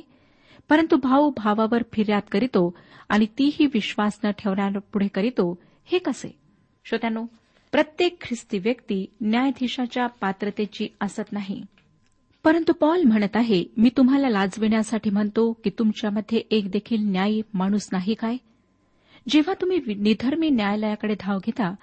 परंतु 0.70 0.96
भाऊ 0.96 1.32
भावावर 1.38 1.84
फिर्याद 1.94 2.22
करीतो 2.32 2.76
आणि 3.10 3.26
तीही 3.26 3.66
विश्वास 3.66 4.20
न 4.24 4.32
ठेवण्यापुढे 4.32 5.08
करीतो 5.08 5.60
हे 5.86 5.98
कसे? 5.98 6.38
श्रोत्यानो 6.86 7.26
प्रत्येक 7.72 8.18
ख्रिस्ती 8.22 8.58
व्यक्ती 8.58 9.06
न्यायाधीशाच्या 9.22 10.08
पात्रतेची 10.08 10.88
असत 11.02 11.32
नाही. 11.32 11.64
परंतु 12.44 12.74
पॉल 12.74 13.04
म्हणत 13.04 13.36
आहे 13.36 13.66
मी 13.78 13.90
तुम्हाला 13.98 14.30
लाजविण्यासाठी 14.30 15.10
म्हणतो 15.10 15.54
की 15.54 15.70
तुमच्यामध्ये 15.70 16.40
एक 16.52 16.72
देखील 16.72 17.00
न्यायी 17.02 17.42
माणूस 17.54 17.90
नाही 17.92 18.14
काय? 18.14 18.38
जेव्हा 19.30 19.54
तुम्ही 19.62 19.96
निधर्मी 19.96 20.50
न्यायालयाकडे 20.50 21.16
धाव 21.20 21.38
घेता 21.38 21.76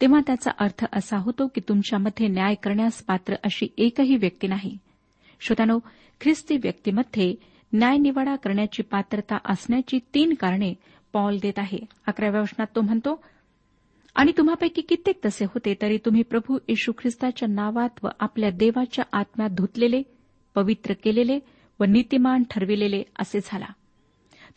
तेव्हा 0.00 0.20
त्याचा 0.20 0.50
अर्थ 0.58 0.84
असा 0.92 1.16
होतो 1.16 1.46
की 1.46 1.60
तुमच्यामध्ये 1.68 2.28
न्याय 2.28 2.54
करण्यास 2.54 3.02
पात्र 3.02 3.34
अशी 3.44 3.68
एकही 3.78 4.16
व्यक्ती 4.16 4.46
नाही. 4.46 4.78
श्रोतानो 5.40 5.78
ख्रिस्ती 6.20 6.56
व्यक्तीमध्ये 6.56 7.34
न्यायनिवाडा 7.72 8.36
करण्याची 8.36 8.82
पात्रता 8.82 9.38
असण्याची 9.44 9.98
तीन 10.14 10.34
कारणे 10.34 10.74
पॉल 11.12 11.38
देत 11.42 11.58
आहे. 11.58 11.78
अकराव्या 12.06 12.40
वचनात 12.40 12.66
तो 12.76 12.80
म्हणतो 12.80 13.24
आणि 14.14 14.32
तुम्हापैकी 14.38 14.82
कित्येक 14.82 15.24
तसे 15.24 15.44
होते 15.44 15.74
तरी 15.82 15.98
तुम्ही 16.04 16.22
प्रभू 16.22 16.58
येशू 16.68 16.92
ख्रिस्ताच्या 16.98 17.48
नावात 17.48 18.04
व 18.04 18.08
आपल्या 18.20 18.50
देवाच्या 18.50 19.04
आत्म्यात 19.12 19.50
धुतलेले 19.50 20.02
पवित्र 20.54 20.92
केलेले 20.92 21.38
व 21.80 21.84
नीतिमान 21.84 22.42
ठरविलेले 22.50 23.02
असे 23.18 23.38
झाला. 23.44 23.66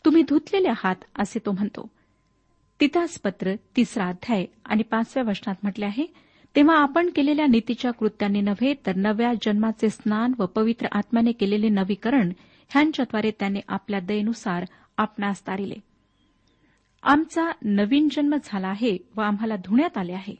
तुम्ही 0.04 0.22
धुतलेले 0.22 0.68
आहात 0.68 0.96
असे 1.18 1.38
तो 1.46 1.52
म्हणतो. 1.52 1.86
तितास 2.80 3.18
पत्र 3.18 3.54
तिसरा 3.76 4.06
अध्याय 4.08 4.44
आणि 4.64 4.82
पाचव्या 4.82 5.22
वचनात 5.30 5.54
म्हटले 5.62 5.84
आहे 5.84 6.06
तेव्हा 6.56 6.76
आपण 6.76 7.10
केलेल्या 7.16 7.46
नीतीच्या 7.46 7.90
कृत्यांनी 7.90 8.40
नव्हे 8.40 8.74
तर 8.86 8.96
नव्या 8.96 9.32
जन्माचे 9.42 9.90
स्नान 9.90 10.32
व 10.38 10.46
पवित्र 10.46 10.86
आत्म्याने 10.92 11.32
केलेले 11.32 11.68
नवीकरण 11.68 12.32
ह्यांच्याद्वारे 12.70 13.30
त्याने 13.30 13.60
आपल्या 13.68 14.00
दयेनुसार 14.00 14.64
आपणास 14.96 15.46
तारिले. 15.46 15.74
आमचा 17.02 17.50
नवीन 17.62 18.08
जन्म 18.12 18.34
झाला 18.44 18.68
आहे 18.68 18.96
व 19.16 19.20
आम्हाला 19.20 19.56
धुण्यात 19.56 19.98
आले 19.98 20.12
आहे. 20.12 20.34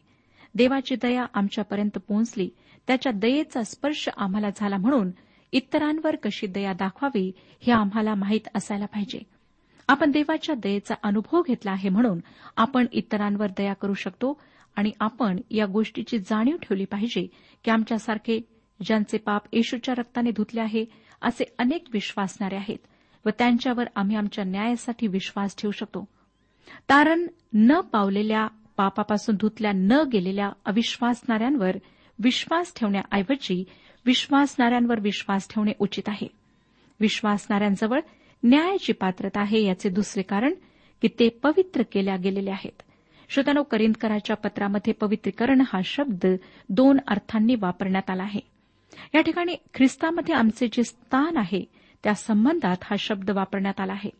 देवाची 0.54 0.95
दया 1.02 1.26
आमच्यापर्यंत 1.35 1.99
पोहोचली 1.99 2.49
त्याच्या 2.87 3.12
दयेचा 3.12 3.62
स्पर्श 3.62 4.09
आम्हाला 4.16 4.49
झाला 4.57 4.76
म्हणून 4.76 5.11
इतरांवर 5.52 6.16
कशी 6.16 6.47
दया 6.47 6.73
दाखवावी 6.73 7.33
हे 7.66 7.73
आम्हाला 7.73 8.14
माहीत 8.14 8.49
असायला 8.54 8.87
पाहिजे. 8.87 9.23
आपण 9.88 10.11
देवाच्या 10.11 10.54
दयेचा 10.54 10.95
अनुभव 11.02 11.42
घेतला 11.42 11.71
आहे 11.71 11.88
म्हणून 11.88 12.21
आपण 12.57 12.87
इतरांवर 12.92 13.47
दया 13.47 13.73
करू 13.73 13.95
शकतो 13.95 14.40
आणि 14.76 14.92
आपण 15.00 15.38
या 15.50 15.66
गोष्टीची 15.66 16.18
जाणीव 16.18 16.57
ठेवली 16.57 16.85
पाहिजे 16.85 17.26
की 17.64 17.71
आमच्यासारखे 17.71 18.40
ज्यांचे 18.87 19.18
पाप 19.18 19.42
येशूच्या 19.52 19.95
रक्ताने 19.99 20.30
धुतले 20.30 20.61
आहे 20.61 20.85
असे 21.23 21.45
अनेक 21.59 21.85
विश्वासणारे 21.92 22.57
आहेत 22.57 22.78
व 23.26 23.28
त्यांच्यावर 23.38 23.85
आम्ही 23.97 24.16
आमच्या 24.16 24.45
न्यायासाठी 24.45 25.07
विश्वास 25.07 25.57
ठेवू 25.59 25.71
शकतो. 25.71 26.04
तारण 26.88 27.26
न 27.54 27.80
पावलेल्या 27.80 28.47
पापापासून 28.76 29.37
धुतल्या 29.40 29.73
न 29.75 29.92
गेलेल्या 30.12 30.50
अविश्वासणाऱ्यांवर 30.64 31.76
विश्वास 32.18 32.73
ठेवण्याऐवजी 32.76 33.64
विश्वासणाऱ्यांवर 34.07 35.00
विश्वास 35.00 35.49
ठेवणे 35.50 35.73
उचित 35.78 36.09
आहे. 36.09 36.28
विश्वासणाऱ्यांजवळ 37.00 38.00
न्यायाची 38.45 38.92
पात्रता 38.92 39.40
आहे 39.40 39.64
याचे 39.64 39.88
दुसरे 39.88 40.23
कारण 40.23 40.54
की 41.02 41.09
ते 41.09 41.28
पवित्र 41.28 41.83
केल्या 41.92 42.16
गेलेले 42.16 42.50
आहेत. 42.50 42.83
श्रोत्यानो 43.28 43.62
करिंदकराच्या 43.62 44.37
पत्रामध्ये 44.37 44.92
पवित्रीकरण 44.92 45.61
हा 45.61 45.80
शब्द 45.85 46.26
दोन 46.68 46.99
अर्थांनी 47.07 47.54
वापरण्यात 47.54 48.11
आला 48.11 48.23
आहे. 48.23 48.40
या 49.14 49.21
ठिकाणी 49.21 49.54
ख्रिस्तामध्ये 49.75 50.35
आमचे 50.35 50.66
जे 50.66 50.85
स्थान 50.85 51.37
आहे 51.37 51.64
त्या 52.04 52.14
संबंधात 52.14 52.76
हा 52.83 52.97
शब्द 52.99 53.30
वापरण्यात 53.30 53.80
आला 53.80 53.92
आहे. 53.92 54.11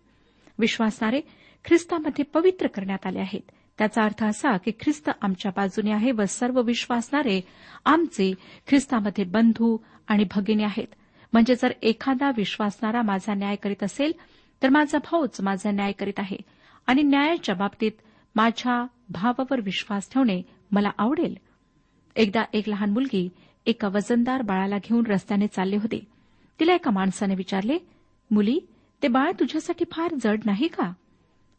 विश्वासणारे 0.59 1.21
ख्रिस्तामध्ये 1.65 2.25
पवित्र 2.25 2.67
करण्यात 2.67 3.07
आले 3.07 3.19
आहेत. 3.19 3.51
त्याचा 3.79 4.03
अर्थ 4.05 4.25
असा 4.25 4.57
की 4.57 4.71
ख्रिस्त 4.71 5.11
आमच्या 5.23 5.53
बाजूने 5.57 5.93
आहे 5.93 6.13
व 6.13 6.25
सर्व 6.29 6.63
विश्वासणारे 6.63 7.41
आमचे 7.85 8.33
ख्रिस्तामध्ये 8.69 9.25
बंधू 9.25 9.77
आणि 10.09 10.25
भगिनी 10.35 10.65
आहेत. 10.65 10.87
म्हणजे 11.33 11.55
जर 11.55 11.73
एखादा 11.83 12.31
विश्वासणारा 12.37 13.03
माझा 13.03 13.35
न्याय 13.35 13.57
करीत 13.57 13.85
असेल 13.85 14.13
तर 14.63 14.69
माझा 14.69 14.99
भाऊच 14.99 15.41
माझा 15.41 15.71
न्याय 15.71 15.93
करीत 15.93 16.19
आहे. 16.19 16.37
आणि 16.87 17.03
न्यायाच्या 17.03 17.55
बाबतीत 17.55 17.93
माझ्या 18.35 18.87
भावावर 19.09 19.61
विश्वास 19.61 20.13
ठेवणे 20.13 20.43
मला 20.71 20.91
आवडेल. 20.99 21.35
एकदा 22.17 22.45
एक 22.53 22.69
लहान 22.69 22.91
मुलगी 22.91 23.29
एका 23.67 23.89
वजनदार 23.89 24.43
बाळाला 24.43 24.79
घेऊन 24.79 25.07
रस्त्याने 25.07 25.47
चालले 25.47 25.77
होते. 25.77 26.07
तिला 26.61 26.75
एका 26.75 26.91
माणसाने 26.91 27.35
विचारले 27.35 27.79
मुली 28.31 28.61
ते 29.03 29.09
बाळ 29.09 29.33
तुझ्यासाठी 29.41 29.85
फार 29.91 30.15
जड 30.25 30.41
नाही 30.45 30.69
का? 30.69 30.93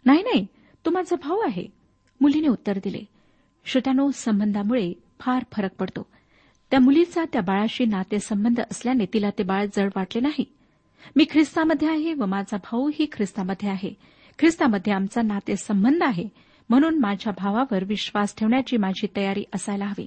नाही 0.05 0.23
नाही 0.23 0.47
तो 0.85 0.91
माझा 0.91 1.15
भाऊ 1.15 1.39
आहे. 1.39 1.67
मुलीने 2.21 2.47
उत्तर 2.47 2.79
दिले. 2.83 3.01
श्रोत्यानो 3.65 4.11
संबंधामुळे 4.13 4.93
फार 5.19 5.43
फरक 5.51 5.71
पडतो. 5.79 6.07
त्या 6.71 6.79
मुलीचा 6.79 7.23
त्या 7.33 7.41
बाळाशी 7.41 7.85
नातेसंबंध 7.85 8.59
असल्याने 8.59 9.05
तिला 9.13 9.29
ते 9.29 9.43
बाळ 9.43 9.65
जड 9.77 9.89
वाटले 9.95 10.19
नाही. 10.21 10.45
मी 11.15 11.25
ख्रिस्तामध्ये 11.31 11.87
आहे 11.89 12.13
व 12.13 12.25
माझा 12.25 12.57
भाऊही 12.57 13.07
ख्रिस्तामध्ये 13.11 13.69
आहे. 13.69 13.93
ख्रिस्तामध्ये 14.39 14.93
आमचा 14.93 15.21
नातेसंबंध 15.21 16.03
आहे. 16.03 16.27
म्हणून 16.69 16.99
माझ्या 16.99 17.33
भावावर 17.37 17.83
विश्वास 17.83 18.35
ठेवण्याची 18.37 18.77
माझी 18.77 19.07
तयारी 19.17 19.43
असायला 19.53 19.85
हवी. 19.85 20.05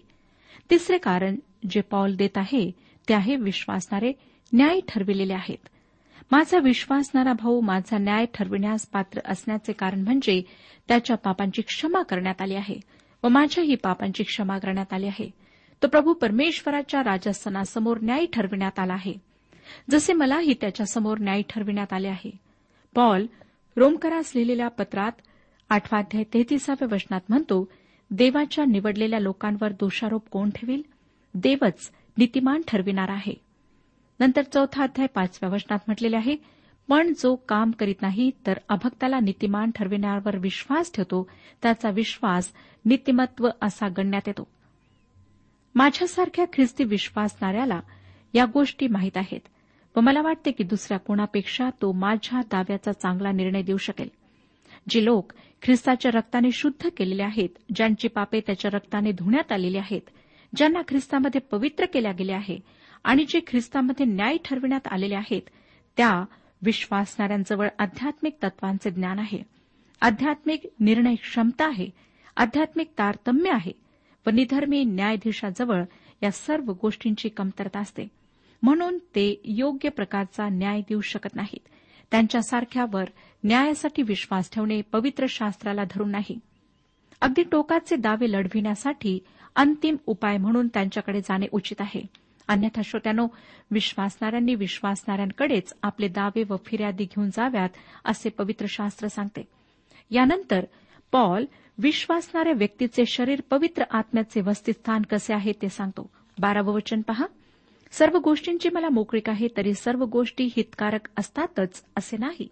तिसरे 0.70 0.98
कारण 0.98 1.36
जे 1.70 1.80
पॉल 1.80 2.16
देत 2.16 2.38
आहे 2.38 2.70
ते 3.08 3.14
आहे 3.14 3.36
विश्वासणारे 3.36 4.12
न्याय 4.52 4.80
ठरविलेले 4.88 5.32
आहेत. 5.32 5.68
माझा 6.30 6.58
विश्वासणारा 6.58 7.32
भाऊ 7.32 7.60
माझा 7.60 7.98
न्याय 7.98 8.26
ठरविण्यास 8.34 8.86
पात्र 8.86 9.20
असण्याचे 9.24 9.72
कारण 9.72 10.00
म्हणजे 10.00 10.42
त्याच्या 10.88 11.16
पापांची 11.16 11.62
क्षमा 11.62 12.02
करण्यात 12.02 12.42
आली 12.42 12.54
आहे 12.54 12.80
व 13.22 13.28
माझ्याही 13.28 13.74
पापांची 13.74 14.22
क्षमा 14.22 14.58
करण्यात 14.58 14.92
आली 14.92 15.06
आहे. 15.06 15.41
तो 15.82 15.88
प्रभू 15.88 16.12
परमेश्वराच्या 16.12 17.00
राजस्थानासमोर 17.00 17.98
न्याय 18.02 18.26
ठरविण्यात 18.26 18.78
आला 18.78 18.92
आहे. 18.92 19.14
जसे 19.90 20.12
मलाही 20.12 20.54
त्याच्यासमोर 20.60 21.18
न्याय 21.18 21.42
ठरविण्यात 21.48 21.92
आले 21.92 22.08
आहे. 22.08 22.30
पॉल 22.94 23.26
रोमकरास 23.76 24.32
लिहिलेल्या 24.34 24.68
पत्रात 24.68 25.12
आठवाध्याय 25.68 26.24
तेहतीसाव्या 26.34 26.94
वचनात 26.94 27.20
म्हणतो 27.28 27.68
देवाच्या 28.10 28.64
निवडलेल्या 28.64 29.18
लोकांवर 29.18 29.72
दोषारोप 29.72 30.28
कोण 30.28 30.50
ठेवील? 30.50 30.82
देवच 31.34 31.90
नीतिमान 32.18 32.60
ठरविणार 32.68 33.08
आहे. 33.08 33.34
नंतर 34.20 34.42
चौथा 34.42 34.82
अध्याय 34.82 35.06
पाचव्या 35.06 35.50
वचनात 35.50 35.78
म्हटलेले 35.86 36.16
आहे 36.16 36.36
पण 36.88 37.12
जो 37.18 37.36
काम 37.36 37.70
करीत 37.70 38.02
नाही 38.02 38.30
तर 38.46 38.58
अभक्ताला 38.68 39.20
नीतिमान 39.20 39.70
ठरविण्यावर 39.70 40.36
विश्वास 40.36 40.92
ठेवतो 40.94 41.30
त्याचा 41.62 41.90
विश्वास 41.90 42.52
नीतिमत्व 42.84 43.48
असा 43.62 43.88
गणण्यात 43.88 44.22
येतो. 44.26 44.48
माझ्यासारख्या 45.74 46.44
ख्रिस्ती 46.52 46.84
विश्वासणाऱ्याला 46.84 47.80
या 48.34 48.44
गोष्टी 48.44 48.86
माहीत 48.86 49.16
आहेत 49.16 49.40
व 49.96 50.00
मला 50.00 50.22
वाटते 50.22 50.50
की 50.50 50.64
दुसऱ्या 50.64 50.98
कोणापेक्षा 50.98 51.70
तो 51.82 51.92
माझ्या 51.92 52.40
दाव्याचा 52.40 52.92
चांगला 52.92 53.32
निर्णय 53.32 53.62
देऊ 53.62 53.76
शकेल. 53.76 54.08
जे 54.88 55.04
लोक 55.04 55.32
ख्रिस्ताच्या 55.62 56.10
रक्ताने 56.14 56.52
शुद्ध 56.52 56.88
केलेले 56.96 57.22
आहेत 57.22 57.48
ज्यांची 57.74 58.08
पापे 58.08 58.40
त्याच्या 58.40 58.70
रक्ताने 58.74 59.12
धुण्यात 59.12 59.52
आलेली 59.52 59.78
आहेत 59.78 60.00
ज्यांना 60.56 60.82
ख्रिस्तामध्ये 60.88 61.40
पवित्र 61.40 61.84
केल्या 61.94 62.12
गेले 62.12 62.32
आहे 62.32 62.58
आणि 63.04 63.24
जे 63.28 63.40
ख्रिस्तामध्ये 63.46 64.06
न्याय 64.06 64.36
ठरविण्यात 64.44 64.88
आलेले 64.90 65.14
आहेत 65.14 65.42
त्या 65.96 66.24
विश्वासणाऱ्यांजवळ 66.62 67.68
आध्यात्मिक 67.78 68.36
तत्वांचे 68.42 68.90
ज्ञान 68.90 69.18
आहे. 69.18 69.42
आध्यात्मिक 70.00 70.60
निर्णय 70.80 71.14
क्षमता 71.14 71.66
आहे. 71.66 71.90
आध्यात्मिक 72.36 72.90
तारतम्य 72.98 73.50
आहे. 73.50 73.81
व 74.26 74.30
निधर्मी 74.30 74.84
न्यायाधीशाजवळ 74.84 75.84
या 76.22 76.30
सर्व 76.30 76.72
गोष्टींची 76.82 77.28
कमतरता 77.28 77.80
असते. 77.80 78.08
म्हणून 78.62 78.98
ते 78.98 79.40
योग्य 79.44 79.88
प्रकारचा 79.88 80.48
न्याय 80.48 80.80
देऊ 80.80 81.00
शकत 81.00 81.36
नाहीत. 81.36 81.68
त्यांच्यासारख्यावर 82.10 83.04
न्यायासाठी 83.44 84.02
विश्वास 84.02 84.50
ठेवणे 84.52 84.80
पवित्र 84.82 85.26
शास्त्राला 85.28 85.84
धरून 85.84 86.10
नाही. 86.10 86.38
अगदी 87.20 87.42
टोकाचे 87.42 87.96
दावे 87.96 88.32
लढविण्यासाठी 88.32 89.18
अंतिम 89.56 89.96
उपाय 90.06 90.36
म्हणून 90.36 90.68
त्यांच्याकडे 90.68 91.20
जाणे 91.20 91.46
उचित 91.52 91.80
आहे. 91.80 92.02
अन्यथा 92.48 92.80
श्रोत्यानो 92.84 93.26
विश्वासणाऱ्यांनी 93.70 94.54
विश्वासणाऱ्यांकडेच 94.54 95.74
आपले 95.82 96.08
दावे 96.08 96.44
व 96.48 96.56
फिर्यादी 96.66 97.04
घेऊन 97.04 97.30
जाव्यात 97.30 97.68
असे 98.04 98.28
पवित्र 98.28 98.66
शास्त्र 98.68 99.08
सांगते. 99.08 99.48
यानंतर 100.10 100.64
पॉल 101.12 101.44
विश्वासणाऱ्या 101.82 102.52
व्यक्तीचे 102.52 103.06
शरीर 103.06 103.40
पवित्र 103.50 103.84
आत्म्याचे 103.90 104.40
वस्तिस्थान 104.40 105.02
कसे 105.02 105.34
आहे 105.34 105.52
ते 105.62 105.68
सांगतो. 105.68 106.10
बारावं 106.38 106.72
वचन 106.72 107.00
पहा. 107.00 107.26
सर्व 107.90 108.18
गोष्टींची 108.18 108.68
मला 108.68 108.88
मोकळीक 108.88 109.28
आहे 109.28 109.48
तरी 109.56 109.74
सर्व 109.74 110.04
गोष्टी 110.04 110.44
हितकारक 110.44 111.08
असतातच 111.18 111.84
असे 111.96 112.16
नाही. 112.16 112.48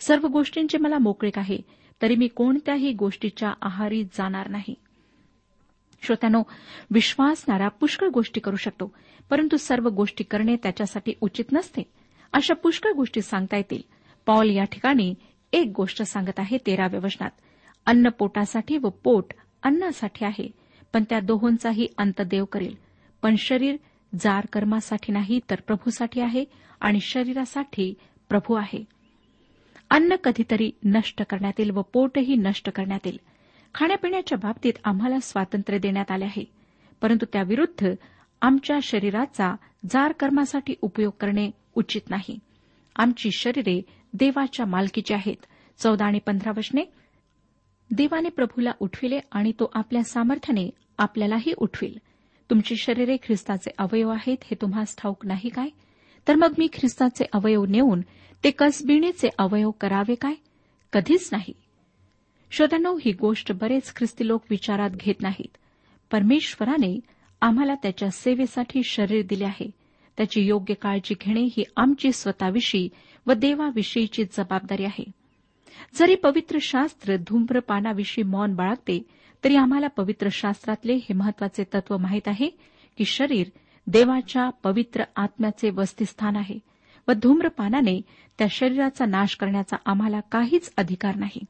सर्व 0.00 0.26
गोष्टींची 0.26 0.78
मला 0.78 0.98
मोकळीक 0.98 1.38
आहे 1.38 1.58
तरी 2.02 2.16
मी 2.16 2.28
कोणत्याही 2.28 2.92
गोष्टीच्या 2.92 3.52
आहारी 3.62 4.04
जाणार 4.04 4.48
नाही. 4.48 4.74
श्रोत्यानो 6.02 6.42
विश्वासणारा 6.90 7.68
पुष्कळ 7.68 8.08
गोष्टी 8.08 8.40
करू 8.40 8.56
शकतो 8.56 8.94
परंतु 9.30 9.56
सर्व 9.56 9.88
गोष्टी 9.88 10.24
करणे 10.24 10.56
त्याच्यासाठी 10.56 11.12
उचित 11.20 11.44
नसते. 11.52 11.82
अशा 12.32 12.54
पुष्कळ 12.54 12.90
गोष्टी 12.90 13.22
सांगता 13.22 13.56
येतील. 13.56 13.82
पॉल 14.26 14.50
या 14.50 14.64
ठिकाणी 14.64 15.14
एक 15.52 15.72
गोष्ट 15.76 16.02
सांगत 16.02 16.38
आहे 16.38 16.58
तेराव्या 16.66 17.00
वचनात. 17.04 17.30
अन्न 17.88 18.08
पोटासाठी 18.08 18.76
व 18.76 18.88
पोट 18.88 19.24
अन्नासाठी 19.62 20.24
आहे 20.24 20.50
पण 20.92 21.04
त्या 21.10 21.20
दोहोंचाही 21.20 21.86
अंत 21.98 22.20
देव 22.20 22.44
करेल. 22.44 22.76
पण 23.22 23.34
शरीर 23.38 23.76
जार 24.20 24.46
कर्मासाठी 24.52 25.12
नाही 25.12 25.40
तर 25.50 25.54
प्रभूसाठी 25.66 26.20
आहे 26.20 26.44
आणि 26.80 27.00
शरीरासाठी 27.00 27.94
प्रभू 28.28 28.54
आहे. 28.54 28.84
अन्न 29.90 30.16
कधीतरी 30.24 30.70
नष्ट 30.84 31.22
करण्यात 31.30 31.52
येईल 31.58 31.70
व 31.70 31.82
पोटही 31.82 32.36
नष्ट 32.36 32.70
करण्यात 32.70 33.00
येईल. 33.04 33.20
खाण्यापिण्याच्या 33.74 34.38
बाबतीत 34.42 34.72
आम्हाला 34.84 35.20
स्वातंत्र्य 35.20 35.78
देण्यात 35.78 36.10
आले 36.10 36.24
आहे. 36.24 36.44
परंतु 37.02 37.26
त्याविरुद्ध 37.32 37.94
आमच्या 38.42 38.78
शरीराचा 38.82 39.56
जार 39.90 40.12
कर्मासाठी 40.12 40.74
उपयोग 40.82 41.12
करणे 41.20 41.50
उचित 41.74 42.10
नाही. 42.10 42.38
आमची 42.96 43.30
शरीरे 43.30 43.82
देवाच्या 44.14 44.66
मालकीची 44.66 45.14
आहेत. 45.14 45.46
चौदा 45.78 46.04
आणि 46.04 46.18
पंधरा 46.18 46.50
वचने 46.56 46.80
देवाने 47.90 48.28
प्रभूला 48.28 48.70
उठविले 48.80 49.20
आणि 49.32 49.52
तो 49.52 49.70
आपल्या 49.74 50.02
सामर्थ्याने 50.02 50.70
आपल्यालाही 50.98 51.52
उठविल. 51.56 51.98
तुमची 52.50 52.76
शरीरे 52.76 53.16
ख्रिस्ताचे 53.16 53.70
अवयव 53.78 54.08
आहेत 54.08 54.36
हे 54.42 54.56
तुम्हास 54.62 54.96
ठाऊक 54.96 55.26
नाही 55.26 55.48
काय? 55.48 55.68
तर 56.28 56.34
मग 56.34 56.54
मी 56.58 56.68
ख्रिस्ताचे 56.72 57.24
अवयव 57.32 57.64
नेऊन 57.64 58.00
ते 58.44 58.50
कसबिणीचे 58.50 59.28
अवयव 59.38 59.70
करावे 59.70 60.14
काय? 60.14 60.34
कधीच 60.92 61.28
नाही. 61.32 61.52
श्रोत्यानो 62.50 62.98
ही 63.04 63.12
गोष्ट 63.12 63.52
बरेच 63.52 63.94
ख्रिस्ती 63.96 64.26
लोक 64.26 64.42
विचारात 64.50 64.90
घेत 64.90 65.14
नाहीत. 65.20 65.56
परमेश्वराने 66.12 67.00
आम्हाला 67.40 67.74
त्याच्या 67.74 68.10
सेवेसाठी 68.10 68.82
शरीर 68.82 69.26
दिले 69.28 69.44
आहे. 69.44 69.70
त्याची 70.16 70.40
योग्य 70.40 70.74
काळजी 70.74 71.14
घेणे 71.20 71.42
ही 71.42 71.62
आमची 71.76 72.12
स्वतःविषयी 72.12 72.88
व 73.26 73.32
देवाविषयीची 73.32 74.24
जबाबदारी 74.24 74.84
आहे. 74.84 75.17
जरी 75.94 76.14
पवित्र 76.14 76.58
शास्त्र 76.60 77.16
धूम्रपानाविषयी 77.16 78.24
मौन 78.24 78.54
बाळगते 78.54 79.02
तरी 79.44 79.56
आम्हाला 79.56 79.86
पवित्र 79.86 80.28
शास्त्रातले 80.32 80.94
हे 80.94 81.14
महत्त्वाचे 81.14 81.64
तत्व 81.74 81.96
माहीत 81.96 82.28
आहे 82.28 82.48
की 82.98 83.04
शरीर 83.04 83.46
देवाच्या 83.86 84.50
पवित्र 84.50 85.02
आत्म्याचे 85.16 85.70
वस्तीस्थान 85.70 86.36
आहे 86.36 86.58
व 87.08 87.12
धूम्रपानाने 87.12 88.00
त्या 88.38 88.46
शरीराचा 88.50 89.06
नाश 89.06 89.36
करण्याचा 89.36 89.76
आम्हाला 89.86 90.20
काहीच 90.20 90.72
अधिकार 90.76 91.16
नाही. 91.16 91.44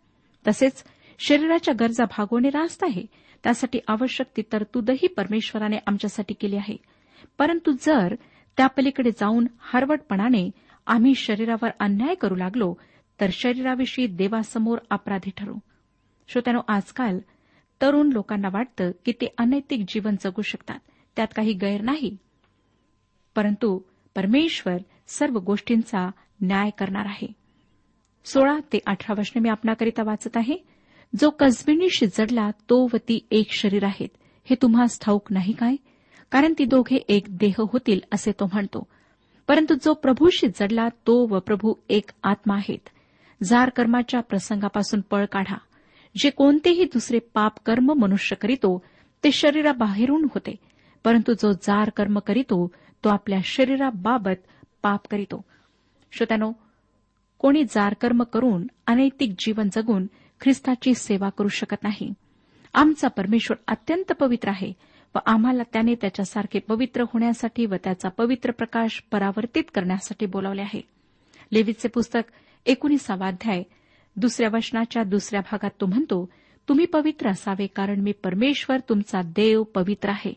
तसेच 0.48 0.84
शरीराच्या 1.18 1.74
गरजा 1.80 2.04
भागवणे 2.04 2.48
रास्त 2.48 2.84
आहे. 2.84 3.06
त्यासाठी 3.44 3.78
आवश्यक 3.88 4.26
ती 4.36 4.42
तरतूदही 4.52 5.06
परमेश्वराने 5.06 5.76
आमच्यासाठी 5.86 6.34
केली 6.34 6.56
आहे. 6.56 6.76
परंतु 7.38 7.72
जर 7.72 8.14
त्यापलीकडे 8.56 9.10
जाऊन 9.10 9.46
हरवटपणाने 9.60 10.50
आम्ही 10.86 11.14
शरीरावर 11.14 11.68
अन्याय 11.80 12.14
करू 12.14 12.34
लागलो 12.34 12.74
तर 13.20 13.28
शरीराविषयी 13.32 14.06
देवासमोर 14.06 14.78
अपराधी 14.90 15.30
ठरू. 15.36 15.54
श्रोत्यानो 16.28 16.60
आजकाल 16.68 17.18
तरुण 17.82 18.12
लोकांना 18.12 18.48
वाटतं 18.52 18.90
की 19.04 19.12
ते 19.12 19.34
अनैतिक 19.38 19.84
जीवन 19.88 20.14
जगू 20.20 20.42
शकतात. 20.42 20.78
त्यात 21.16 21.28
काही 21.36 21.52
गैर 21.52 21.80
नाही. 21.80 22.16
परंतु 23.34 23.80
परमेश्वर 24.14 24.76
सर्व 25.08 25.38
गोष्टींचा 25.38 26.10
न्याय 26.42 26.70
करणार 26.70 27.06
आहे. 27.06 27.32
सोळा 28.24 28.58
ते 28.72 28.78
अठरा 28.86 29.14
वचने 29.18 29.40
मी 29.40 29.48
आपणाकरिता 29.48 30.02
वाचत 30.02 30.36
आहे 30.36 30.56
जो 31.20 31.30
कसबिनीशी 31.30 32.06
जडला 32.06 32.50
तो 32.50 32.84
व 32.84 32.96
ती 32.96 33.26
एक 33.30 33.52
शरीर 33.52 33.84
आहेत. 33.84 34.08
हे 34.44 34.56
तुम्हास 34.62 35.00
ठाऊक 35.00 35.32
नाही 35.32 35.52
काय? 35.52 35.76
कारण 36.30 36.52
ती 36.58 36.64
दोघे 36.64 36.96
एक 36.96 37.24
देह 37.28 37.54
होतील 37.58 38.00
असे 38.12 38.32
तो 38.32 38.46
म्हणतो. 38.46 38.86
परंतु 39.48 39.74
जो 39.74 39.94
प्रभूशी 39.94 40.48
जडला 40.48 40.88
तो 40.88 41.26
व 41.26 41.38
प्रभू 41.38 41.74
एक 41.88 42.10
आत्मा 42.22 42.56
आहेत. 42.56 42.88
जार 43.44 43.68
कर्माच्या 43.68 44.20
प्रसंगापासून 44.20 45.00
पळ 45.00 45.24
काढा. 45.24 45.56
जे 46.16 46.30
कोणतेही 46.30 46.84
दुसरे 46.84 47.18
पाप 47.18 47.52
कर्म 47.66 47.92
मनुष्य 47.92 48.36
करीतो 48.36 48.82
ते 49.24 49.32
शरीराबाहेरून 49.32 50.24
होते. 50.34 50.56
परंतु 51.04 51.32
जो 51.32 51.52
जार 51.52 51.90
कर्म 51.90 52.18
करीतो 52.18 52.72
तो 53.04 53.08
आपल्या 53.08 53.38
शरीराबाबत 53.44 54.48
पाप 54.82 55.00
करीतो. 55.10 55.44
श्रोत्यानो 56.12 56.52
कोणी 57.38 57.64
जार 57.64 57.94
कर्म 57.94 58.22
करून 58.22 58.66
अनैतिक 58.86 59.34
जीवन 59.38 59.68
जगून 59.72 60.06
ख्रिस्ताची 60.40 60.94
सेवा 60.94 61.28
करू 61.28 61.48
शकत 61.48 61.76
नाही. 61.82 62.12
आमचा 62.74 63.08
परमेश्वर 63.08 63.56
अत्यंत 63.66 64.12
पवित्र 64.12 64.48
आहे 64.48 64.72
व 65.14 65.18
आम्हाला 65.26 65.62
त्याने 65.72 65.94
त्याच्यासारखे 65.94 66.58
पवित्र 66.58 67.02
होण्यासाठी 67.02 67.66
व 67.66 67.74
त्याचा 67.84 68.08
पवित्र 68.08 68.50
प्रकाश 68.50 69.04
परावर्तित 69.12 69.64
करण्यासाठी 69.74 70.26
बोलावले 70.26 70.62
आहे. 70.62 70.80
लेवीचे 71.52 71.88
पुस्तक 71.88 72.32
एकोणीसावा 72.66 73.26
अध्याय. 73.26 73.62
दुसऱ्या 74.16 74.50
वचनाच्या 74.52 75.02
दुसऱ्या 75.02 75.40
भागात 75.40 75.70
तो 75.80 75.86
म्हणतो 75.86 76.30
तुम्ही 76.68 76.86
पवित्र 76.86 77.30
असावे 77.30 77.66
कारण 77.66 78.00
मी 78.00 78.12
परमेश्वर 78.12 78.76
तुमचा 78.88 79.22
देव 79.22 79.62
पवित्र 79.62 80.08
आहे. 80.08 80.34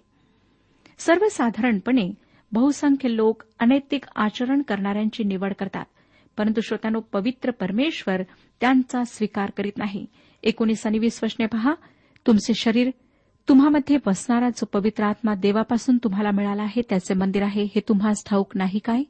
सर्वसाधारणपणे 0.97 2.11
बहुसंख्य 2.51 3.15
लोक 3.15 3.43
अनैतिक 3.59 4.05
आचरण 4.15 4.61
करणाऱ्यांची 4.61 5.23
निवड 5.23 5.53
करतात 5.53 5.85
परंतु 6.37 6.61
श्रोत्यानो 6.61 6.99
पवित्र 6.99 7.51
परमेश्वर 7.51 8.21
त्यांचा 8.61 9.03
स्वीकार 9.03 9.49
करीत 9.57 9.77
नाही. 9.77 10.05
एकोणीस 10.43 10.87
आणि 10.87 10.99
वीस 10.99 11.19
वचने 11.23 11.45
पहा 11.45 11.73
तुमचे 12.27 12.53
शरीर 12.53 12.89
तुम्हामध्ये 13.49 13.97
बसणारा 14.05 14.49
जो 14.49 14.65
पवित्र 14.65 15.03
आत्मा 15.03 15.35
देवापासून 15.35 15.97
तुम्हाला 15.97 16.31
मिळाला 16.31 16.63
आहे 16.63 16.81
त्याचे 16.89 17.13
मंदिर 17.13 17.43
आहे 17.43 17.63
हे 17.63 17.79
तुम्हास 17.79 18.23
ठाऊक 18.25 18.57
नाही 18.57 18.79
काय? 18.79 19.03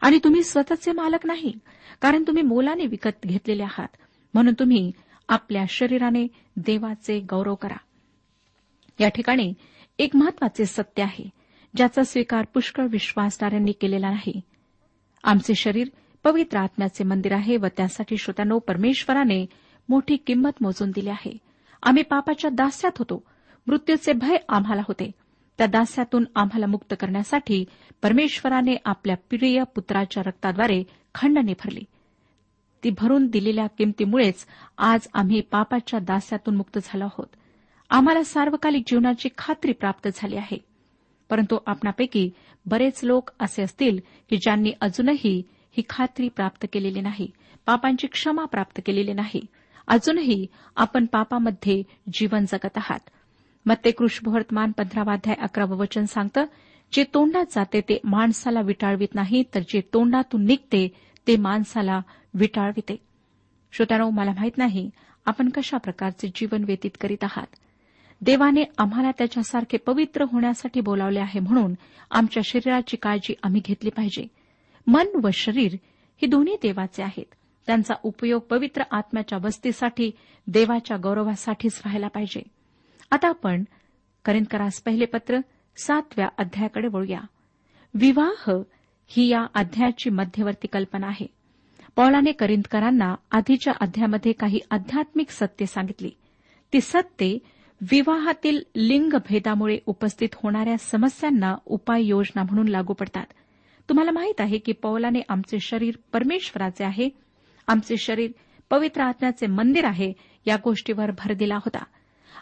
आणि 0.00 0.18
तुम्ही 0.24 0.42
स्वतःचे 0.42 0.92
मालक 0.92 1.26
नाही 1.26 1.52
कारण 2.00 2.22
तुम्ही 2.26 2.42
मोलाने 2.42 2.86
विकत 2.86 3.26
घेतलेले 3.26 3.62
आहात. 3.62 3.88
म्हणून 4.34 4.54
तुम्ही 4.58 4.92
आपल्या 5.28 5.64
शरीराने 5.68 6.26
देवाचे 6.56 7.20
गौरव 7.20 7.54
करा. 7.54 7.76
या 9.00 9.08
ठिकाणी 9.08 9.54
एक 9.98 10.16
महत्त्वाचे 10.16 10.66
सत्य 10.66 11.02
आहे 11.02 11.30
ज्याचा 11.76 12.02
स्वीकार 12.02 12.44
पुष्कळ 12.54 12.86
विश्वासणाऱ्यांनी 12.90 13.72
केलेला 13.72 14.10
नाही. 14.10 14.40
आमचे 15.24 15.54
शरीर 15.54 15.88
पवित्र 16.24 16.58
आत्म्याचे 16.58 17.04
मंदिर 17.04 17.32
आहे 17.32 17.56
व 17.56 17.66
त्यासाठी 17.76 18.16
श्रोत्यानो 18.16 18.58
परमेश्वराने 18.58 19.46
मोठी 19.88 20.16
किंमत 20.16 20.50
मोजून 20.60 20.90
दिली 20.90 21.08
आहे. 21.08 21.38
आम्ही 21.82 22.02
पापाच्या 22.02 22.50
दास्यात 22.50 22.98
होतो. 22.98 23.22
मृत्यूचे 23.66 24.12
भय 24.12 24.36
आम्हाला 24.48 24.82
होते. 24.88 25.10
त्या 25.60 25.68
दास्यातून 25.68 26.24
आम्हाला 26.36 26.66
मुक्त 26.66 26.94
करण्यासाठी 27.00 27.64
परमेश्वराने 28.02 28.76
आपल्या 28.84 29.16
प्रिय 29.16 29.62
पुत्राच्या 29.74 30.22
रक्ताद्वारे 30.26 30.84
खंडने 31.14 31.52
भरली. 31.52 31.80
ती 32.84 32.90
भरून 32.90 33.26
दिलेल्या 33.26 33.66
किमतीमुळेच 33.66 34.46
आज 34.78 35.08
आम्ही 35.14 35.40
पापाच्या 35.40 36.00
दास्यातून 36.00 36.56
मुक्त 36.56 36.78
झालो 36.82 37.04
आहोत. 37.04 37.26
आम्हाला 37.90 38.22
सार्वकालिक 38.22 38.82
जीवनाची 38.86 39.28
खात्री 39.38 39.72
प्राप्त 39.72 40.08
झाली 40.14 40.36
आहे. 40.36 40.58
परंतु 41.30 41.58
आपणापैकी 41.66 42.30
बरेच 42.66 43.04
लोक 43.04 43.30
असे 43.40 43.62
असतील 43.62 43.98
की 44.30 44.36
ज्यांनी 44.36 44.72
अजूनही 44.80 45.42
ही 45.72 45.82
खात्री 45.88 46.28
प्राप्त 46.28 46.66
केलेली 46.72 47.00
नाही 47.00 47.30
पापांची 47.66 48.06
क्षमा 48.06 48.44
प्राप्त 48.44 48.80
केलेली 48.86 49.12
नाही. 49.12 49.46
अजूनही 49.88 50.46
आपण 50.76 51.06
पापामध्ये 51.06 51.82
जीवन 52.12 52.44
जगत 52.44 52.76
आहात. 52.76 53.00
मग 53.66 53.74
ते 53.84 53.90
कृष्णवर्तमान 53.90 54.72
पंधरावाध्याय 54.72 55.36
अकरावं 55.42 55.76
वचन 55.76 56.04
सांगतं 56.04 56.44
जे 56.92 57.04
तोंडात 57.04 57.44
जाते 57.50 57.80
ते 57.80 58.00
माणसाला 58.04 58.60
विटाळवित 58.60 59.14
नाही 59.14 59.44
तर 59.54 59.60
जे 59.60 59.80
तोंडातून 59.80 60.44
निघते 60.44 60.88
ते 61.26 61.36
माणसाला 61.36 62.00
विटाळविते. 62.34 62.96
श्रोत्यानो 63.72 64.10
मला 64.10 64.30
माहीत 64.30 64.58
नाही 64.58 64.90
आपण 65.26 65.48
कशा 65.48 65.76
प्रकारचे 65.76 66.28
जीवन 66.28 66.64
व्यतीत 66.64 66.90
करीत 67.00 67.24
आहात? 67.24 67.46
देवाने 68.20 68.62
आम्हाला 68.78 69.10
त्याच्यासारखे 69.10 69.76
पवित्र 69.76 70.24
होण्यासाठी 70.32 70.80
बोलावले 70.80 71.20
आहे 71.20 71.40
म्हणून 71.40 71.74
आमच्या 72.10 72.42
शरीराची 72.46 72.96
काळजी 72.96 73.34
आम्ही 73.42 73.60
घेतली 73.64 73.90
पाहिजे. 73.90 74.26
मन 74.86 75.06
व 75.22 75.28
शरीर 75.32 75.72
ही 76.22 76.26
दोन्ही 76.26 76.56
देवाचे 76.62 77.02
आहेत. 77.02 77.34
त्यांचा 77.66 77.94
उपयोग 78.02 78.40
पवित्र 78.40 78.82
आत्म्याच्या 78.90 79.38
वस्तीसाठी 79.44 80.10
देवाच्या 80.46 80.96
गौरवासाठीच 80.96 81.82
व्हायला 81.84 82.08
पाहिजे. 82.08 82.42
आता 83.10 83.28
आपण 83.28 83.64
करिंदकरास 84.24 84.80
पहिले 84.80 85.04
पत्र 85.04 85.38
सातव्या 85.76 86.28
अध्यायाकडे 86.38 86.88
वळूया. 86.88 87.20
विवाह 87.94 88.50
ही 89.06 89.28
या 89.28 89.46
अध्यायाची 89.54 90.10
मध्यवर्ती 90.10 90.66
कल्पना 90.66 91.06
आहे. 91.06 91.26
पौलाने 91.96 92.32
करिंदकरांना 92.32 93.14
आधीच्या 93.30 93.72
अध्यायामध्ये 93.80 94.32
काही 94.32 94.60
आध्यात्मिक 94.70 95.30
सत्य 95.30 95.66
सांगितली. 95.66 96.10
ती 96.72 96.80
सत्ये 96.80 97.38
विवाहातील 97.80 98.60
लिंगभेदामुळे 98.76 99.78
उपस्थित 99.86 100.28
होणाऱ्या 100.34 100.78
समस्यांना 100.78 101.54
उपाययोजना 101.66 102.42
म्हणून 102.42 102.68
लागू 102.68 102.92
पडतात. 102.92 103.26
तुम्हाला 103.88 104.10
माहीत 104.10 104.40
आहे 104.40 104.58
की 104.58 104.72
पौलाने 104.72 105.20
आमचे 105.28 105.58
शरीर 105.60 105.94
परमेश्वराचे 106.12 106.84
आहे. 106.84 107.08
आमचे 107.66 107.96
शरीर 107.96 108.30
पवित्र 108.70 109.02
आत्म्याचे 109.02 109.46
मंदिर 109.46 109.84
आहे 109.84 110.12
या 110.46 110.56
गोष्टीवर 110.64 111.10
भर 111.10 111.32
दिला 111.32 111.56
होता. 111.56 111.84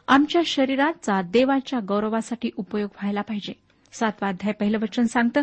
आमच्या 0.09 0.43
शरीराचा 0.47 1.23
देवाच्या 1.23 1.81
गौरवासाठी 1.89 2.51
उपयोग 2.57 2.89
व्हायला 2.95 3.21
पाहिजे. 3.21 3.53
सातवा 3.93 4.29
अध्याय 4.29 4.53
पहिलं 4.53 4.79
वचन 4.79 5.05
सांगतं 5.05 5.43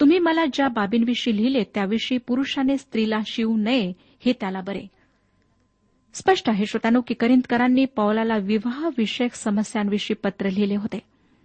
तुम्ही 0.00 0.18
मला 0.18 0.44
ज्या 0.52 0.68
बाबींविषयी 0.68 1.36
लिहिले 1.36 1.64
त्याविषयी 1.64 2.18
पुरुषाने 2.18 2.78
स्त्रीला 2.78 3.18
शिवू 3.26 3.56
नये 3.56 3.92
हे 4.20 4.32
त्याला 4.32 4.60
बरे. 4.60 4.86
स्पष्ट 6.14 6.48
आहे 6.48 6.66
श्रोतानो 6.66 7.00
की 7.00 7.14
करिंदकरांनी 7.14 7.84
पौलाला 7.84 8.36
विवाहविषयक 8.36 9.34
समस्यांविषयी 9.34 10.14
पत्र 10.14 10.50
लिहिले 10.50 10.76
होते. 10.76 10.98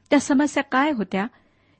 त्या 0.09 0.19
समस्या 0.19 0.63
काय 0.63 0.91
होत्या 0.91 1.27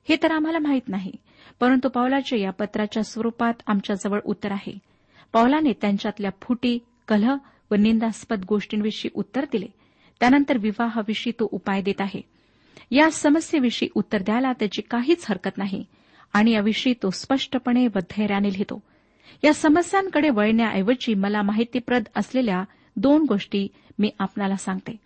हे 0.08 0.16
तर 0.22 0.30
आम्हाला 0.30 0.58
माहीत 0.58 0.88
नाही 0.88 1.12
परंतु 1.60 1.88
पौलाच्या 1.88 2.38
या 2.38 2.50
पत्राच्या 2.50 3.02
स्वरूपात 3.02 3.54
आमच्याजवळ 3.66 4.20
उत्तर 4.24 4.52
आहे. 4.52 4.78
पौलाने 5.32 5.72
त्यांच्यातल्या 5.72 6.30
फुटी 6.42 6.78
कलह 7.08 7.36
व 7.70 7.74
निंदास्पद 7.74 8.44
गोष्टींविषयी 8.48 9.10
उत्तर 9.14 9.44
दिले. 9.52 9.81
त्यानंतर 10.22 10.58
विवाहाविषयी 10.58 11.32
तो 11.32 11.48
उपाय 11.52 11.82
देत 11.82 12.00
आहे. 12.00 12.20
या 12.90 13.10
समस्येविषयी 13.10 13.88
उत्तर 13.94 14.22
द्यायला 14.22 14.52
त्याची 14.52 14.82
काहीच 14.82 15.26
हरकत 15.28 15.58
नाही 15.58 15.84
आणि 16.32 16.50
याविषयी 16.50 16.94
तो 17.02 17.10
स्पष्टपणे 17.10 17.86
व 17.86 17.98
धैर्याने 17.98 18.52
लिहितो. 18.52 18.82
या 19.44 19.54
समस्यांकडे 19.54 20.30
वळण्याऐवजी 20.30 21.14
मला 21.14 21.42
माहितीप्रद 21.42 22.02
असलेल्या 22.16 22.64
दोन 22.96 23.22
गोष्टी 23.22 23.68
मी 23.98 24.10
आपणाला 24.18 24.56
सांगते. 24.56 24.96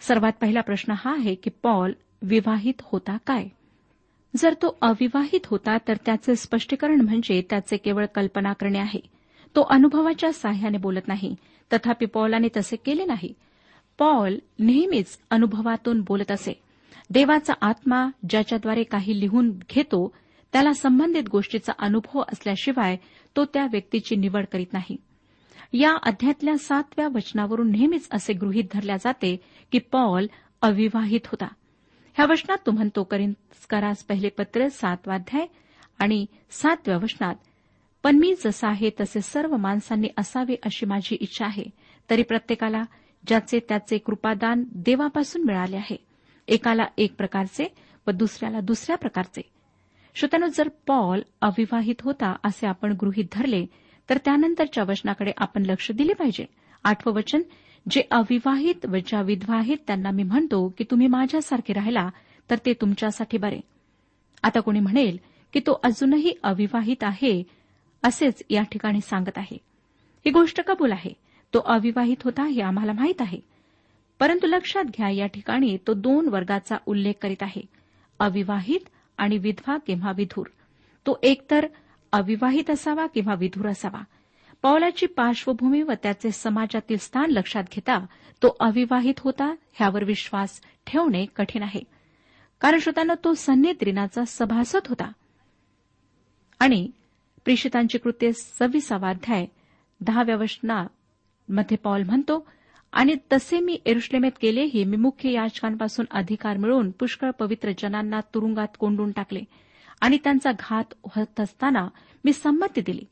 सर्वात 0.00 0.32
पहिला 0.40 0.60
प्रश्न 0.60 0.94
हा 0.96 1.12
आहे 1.12 1.34
की 1.34 1.50
पॉल 1.62 1.92
विवाहित 2.22 2.74
होता 2.80 3.16
काय? 3.26 3.46
जर 4.36 4.54
तो 4.54 4.78
अविवाहित 4.80 5.46
होता 5.46 5.76
तर 5.88 5.94
त्याचे 6.06 6.36
स्पष्टीकरण 6.36 7.00
म्हणजे 7.00 7.42
त्याचे 7.50 7.76
केवळ 7.76 8.06
कल्पना 8.06 8.52
करणे 8.52 8.78
आहे. 8.78 9.00
तो 9.56 9.62
अनुभवाच्या 9.62 10.32
साह्याने 10.32 10.78
बोलत 10.78 11.08
नाही. 11.08 11.34
तथापि 11.72 12.06
पॉलाने 12.06 12.48
तसे 12.56 12.76
केले 12.76 13.04
नाही. 13.04 13.34
पॉल 14.00 14.38
नेहमीच 14.58 15.18
अनुभवातून 15.30 16.00
बोलत 16.00 16.30
असे. 16.30 16.60
देवाचा 17.10 17.52
आत्मा 17.60 18.08
ज्याच्याद्वारे 18.28 18.82
काही 18.82 19.20
लिहून 19.20 19.50
घेतो 19.50 20.14
त्याला 20.52 20.72
संबंधित 20.72 21.22
गोष्टीचा 21.28 21.72
अनुभव 21.78 22.20
असल्याशिवाय 22.20 22.96
तो 23.36 23.44
त्या 23.44 23.66
व्यक्तीची 23.70 24.16
निवड 24.16 24.44
करीत 24.52 24.66
नाही. 24.72 24.96
या 25.72 25.96
अध्यातल्या 26.02 26.58
सातव्या 26.58 27.08
वचनावरून 27.14 27.70
नेहमीच 27.70 28.08
असे 28.12 28.32
गृहीत 28.32 28.64
धरल्या 28.72 28.96
जाते 28.96 29.36
की 29.72 29.78
पॉल 29.78 30.26
अविवाहित 30.62 31.20
होता. 31.26 31.46
ह्या 32.14 32.26
वचनात 32.30 32.58
तो 32.66 32.70
म्हणतो 32.70 33.08
करास 33.70 34.04
पहिले 34.04 34.28
पत्र 34.28 34.68
सातवाध्याय 34.68 35.46
आणि 35.98 36.26
सातव्या 36.50 36.96
वचनात 36.96 37.34
पण 38.02 38.16
मी 38.16 38.34
जसा 38.44 38.68
आहे 38.68 38.90
तसे 39.00 39.20
सर्व 39.20 39.56
माणसांनी 39.56 40.08
असावे 40.18 40.54
अशी 40.62 40.86
माझी 40.86 41.16
इच्छा 41.20 41.46
आहे. 41.46 41.64
तरी 42.10 42.22
प्रत्येकाला 42.22 42.82
ज्याचे 43.26 43.60
त्याचे 43.68 43.98
कृपादान 43.98 44.64
देवापासून 44.74 45.42
मिळाले 45.44 45.76
आहे. 45.76 45.96
एकाला 46.48 46.82
एक 46.98 47.14
प्रकारचे 47.14 47.74
व 48.06 48.10
दुसऱ्याला 48.10 48.60
दुसऱ्या 48.60 48.96
प्रकारचे. 48.96 49.40
श्रोत्यानो 50.14 50.46
जर 50.46 50.68
पॉल 50.86 51.20
अविवाहित 51.40 51.94
होता 52.00 52.36
असे 52.44 52.66
आपण 52.66 52.96
गृहीत 53.00 53.24
धरले 53.32 53.66
तर 54.10 54.18
त्यानंतरच्या 54.24 54.84
वचनाकडे 54.88 55.32
आपण 55.36 55.62
लक्ष 55.62 55.90
दिले 55.90 56.12
पाहिजे. 56.12 56.44
आठवं 56.84 57.12
वचन 57.12 57.42
जे 57.90 58.02
अविवाहित 58.10 58.86
व 58.86 58.96
ज्या 59.06 59.22
विधवा 59.22 59.56
आहेत 59.56 59.76
त्यांना 59.86 60.10
मी 60.10 60.22
म्हणतो 60.22 60.74
की 60.78 60.84
तुम्ही 60.90 61.06
माझ्यासारखे 61.06 61.72
राहिला 61.72 62.08
तर 62.50 62.56
ते 62.66 62.72
तुमच्यासाठी 62.72 63.38
बरे. 63.38 63.60
आता 64.42 64.60
कोणी 64.60 64.80
म्हणेल 64.80 65.18
की 65.52 65.60
तो 65.60 65.80
अजूनही 65.82 66.34
अविवाहित 66.42 67.04
आहे 67.04 67.42
असेच 68.02 68.42
या 68.50 68.62
ठिकाणी 68.62 69.00
सांगत 69.00 69.38
आहे. 69.38 69.58
ही 70.26 70.30
गोष्ट 70.30 70.60
कबूल 70.60 70.92
आहे. 70.92 71.12
तो 71.54 71.58
अविवाहित 71.58 72.16
होता 72.24 72.44
हे 72.44 72.62
आम्हाला 72.62 72.92
माहीत 72.92 73.20
आहे. 73.20 73.40
परंतु 74.18 74.46
लक्षात 74.46 74.84
घ्या 74.84 75.10
या 75.10 75.26
ठिकाणी 75.26 75.76
तो 75.86 75.94
दोन 75.94 76.28
वर्गाचा 76.28 76.76
उल्लेख 76.86 77.12
करीत 77.22 77.42
आहे. 77.42 77.62
अविवाहित 78.18 78.88
आणि 79.18 79.38
विधवा 79.38 79.76
किंवा 79.76 80.12
विधूर? 80.16 80.46
तो 81.06 81.18
एकतर 81.22 81.66
अविवाहित 82.12 82.70
असावा 82.70 83.06
किंवा 83.06 83.34
विधूर 83.34 83.68
असावा? 83.68 84.02
पावलाची 84.62 85.06
पार्श्वभूमी 85.06 85.82
व 85.82 85.92
त्याचे 86.02 86.30
समाजातील 86.30 86.96
स्थान 86.96 87.30
लक्षात 87.30 87.64
घेता 87.72 88.06
तो 88.42 88.56
अविवाहित 88.60 89.14
होता 89.18 89.54
ह्यावर 89.72 90.04
विश्वास 90.04 90.60
ठेवणे 90.86 91.26
कठीण 91.36 91.62
आहे. 91.62 91.80
कारण 92.60 92.78
श्रोतांना 92.78 93.14
तो 93.24 93.34
सन्नेत्रिनाचा 93.34 94.22
सभासद 94.26 94.88
होता. 94.88 95.12
आणि 96.58 96.90
प्रेषितांची 97.44 97.98
कृत्ये 97.98 98.32
सव्वीसावा 98.32 99.08
अध्याय 99.08 99.46
दहाव्या 100.00 100.36
मध्ये 101.50 101.76
पॉल 101.76 102.02
म्हणतो 102.02 102.48
आणि 102.92 103.14
तसे 103.32 103.60
मी 103.60 103.78
एरुश्लेमेत 103.86 104.32
केलेही 104.40 104.84
मी 104.84 104.96
मुख्य 104.96 105.32
याचकांपासून 105.32 106.06
अधिकार 106.10 106.56
मिळवून 106.56 106.90
पुष्कळ 106.90 107.30
पवित्र 107.30 107.70
जनांना 107.78 108.20
तुरुंगात 108.20 108.68
कोंडून 108.78 109.12
टाकले. 109.12 109.40
आणि 110.00 110.18
त्यांचा 110.24 110.52
घात 110.52 110.84
होत 111.16 111.40
असताना 111.40 111.88
मी 112.24 112.32
संमती 112.32 112.80
दिली. 112.80 113.02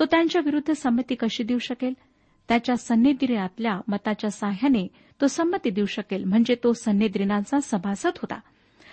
तो 0.00 0.04
त्यांच्या 0.04 0.42
विरुद्ध 0.44 0.72
संमती 0.72 1.14
कशी 1.14 1.42
देऊ 1.42 1.58
शकेल? 1.58 1.92
त्याच्या 2.48 2.76
सन्निधिनातल्या 2.76 3.80
मताच्या 3.88 4.30
साह्याने 4.30 4.88
तो 5.20 5.26
संमती 5.26 5.70
देऊ 5.70 5.86
शकेल. 5.86 6.24
म्हणजे 6.24 6.54
तो 6.54 6.72
सन्निद्रिनाचा 6.72 7.60
सभासद 7.62 8.10
होता. 8.16 8.40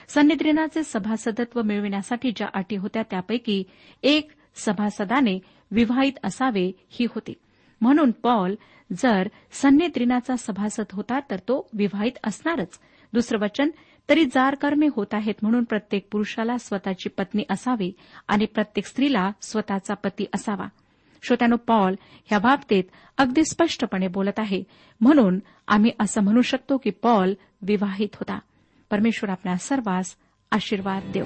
सन्निद्रिनाचे 0.07 0.83
सभासदत्व 0.83 1.61
मिळविण्यासाठी 1.61 2.31
ज्या 2.35 2.47
अटी 2.53 2.75
होत्या 2.75 3.03
त्यापैकी 3.03 3.63
एक 4.03 4.31
सभासदाने 4.55 5.39
विवाहित 5.71 6.13
असावे 6.23 6.71
ही 6.89 7.05
होती. 7.05 7.33
म्हणून 7.81 8.11
पॉल 8.11 8.55
जर 8.97 9.27
सन्निद्रिनाचा 9.51 10.35
सभासद 10.35 10.85
होता 10.91 11.19
तर 11.19 11.35
तो 11.35 11.69
विवाहित 11.73 12.11
असणारच. 12.23 12.79
दुसरं 13.13 13.39
वचन 13.39 13.69
तरी 14.09 14.25
जारकर्मे 14.25 14.87
होत 14.95 15.13
आहेत 15.13 15.33
म्हणून 15.41 15.63
प्रत्येक 15.63 16.07
पुरुषाला 16.11 16.57
स्वतःची 16.57 17.09
पत्नी 17.09 17.43
असावी 17.49 17.91
आणि 18.27 18.45
प्रत्येक 18.45 18.85
स्त्रीला 18.85 19.31
स्वतःचा 19.41 19.93
पती 19.93 20.25
असावा. 20.35 20.67
श्रोत्यानो 21.23 21.55
पॉल 21.55 21.95
ह्या 22.25 22.39
बाबतीत 22.39 22.83
अगदी 23.17 23.45
स्पष्टपणे 23.45 24.07
बोलत 24.07 24.39
आहे. 24.39 24.63
म्हणून 25.01 25.39
आम्ही 25.67 25.91
असं 25.99 26.21
म्हणू 26.21 26.41
शकतो 26.41 26.77
की 26.77 26.89
पॉल 26.89 27.33
विवाहित 27.61 28.09
होता. 28.13 28.39
परमेश्वर 28.91 29.29
आपल्या 29.29 29.57
सर्वांस 29.57 30.15
आशीर्वाद 30.51 31.03
देव. 31.13 31.25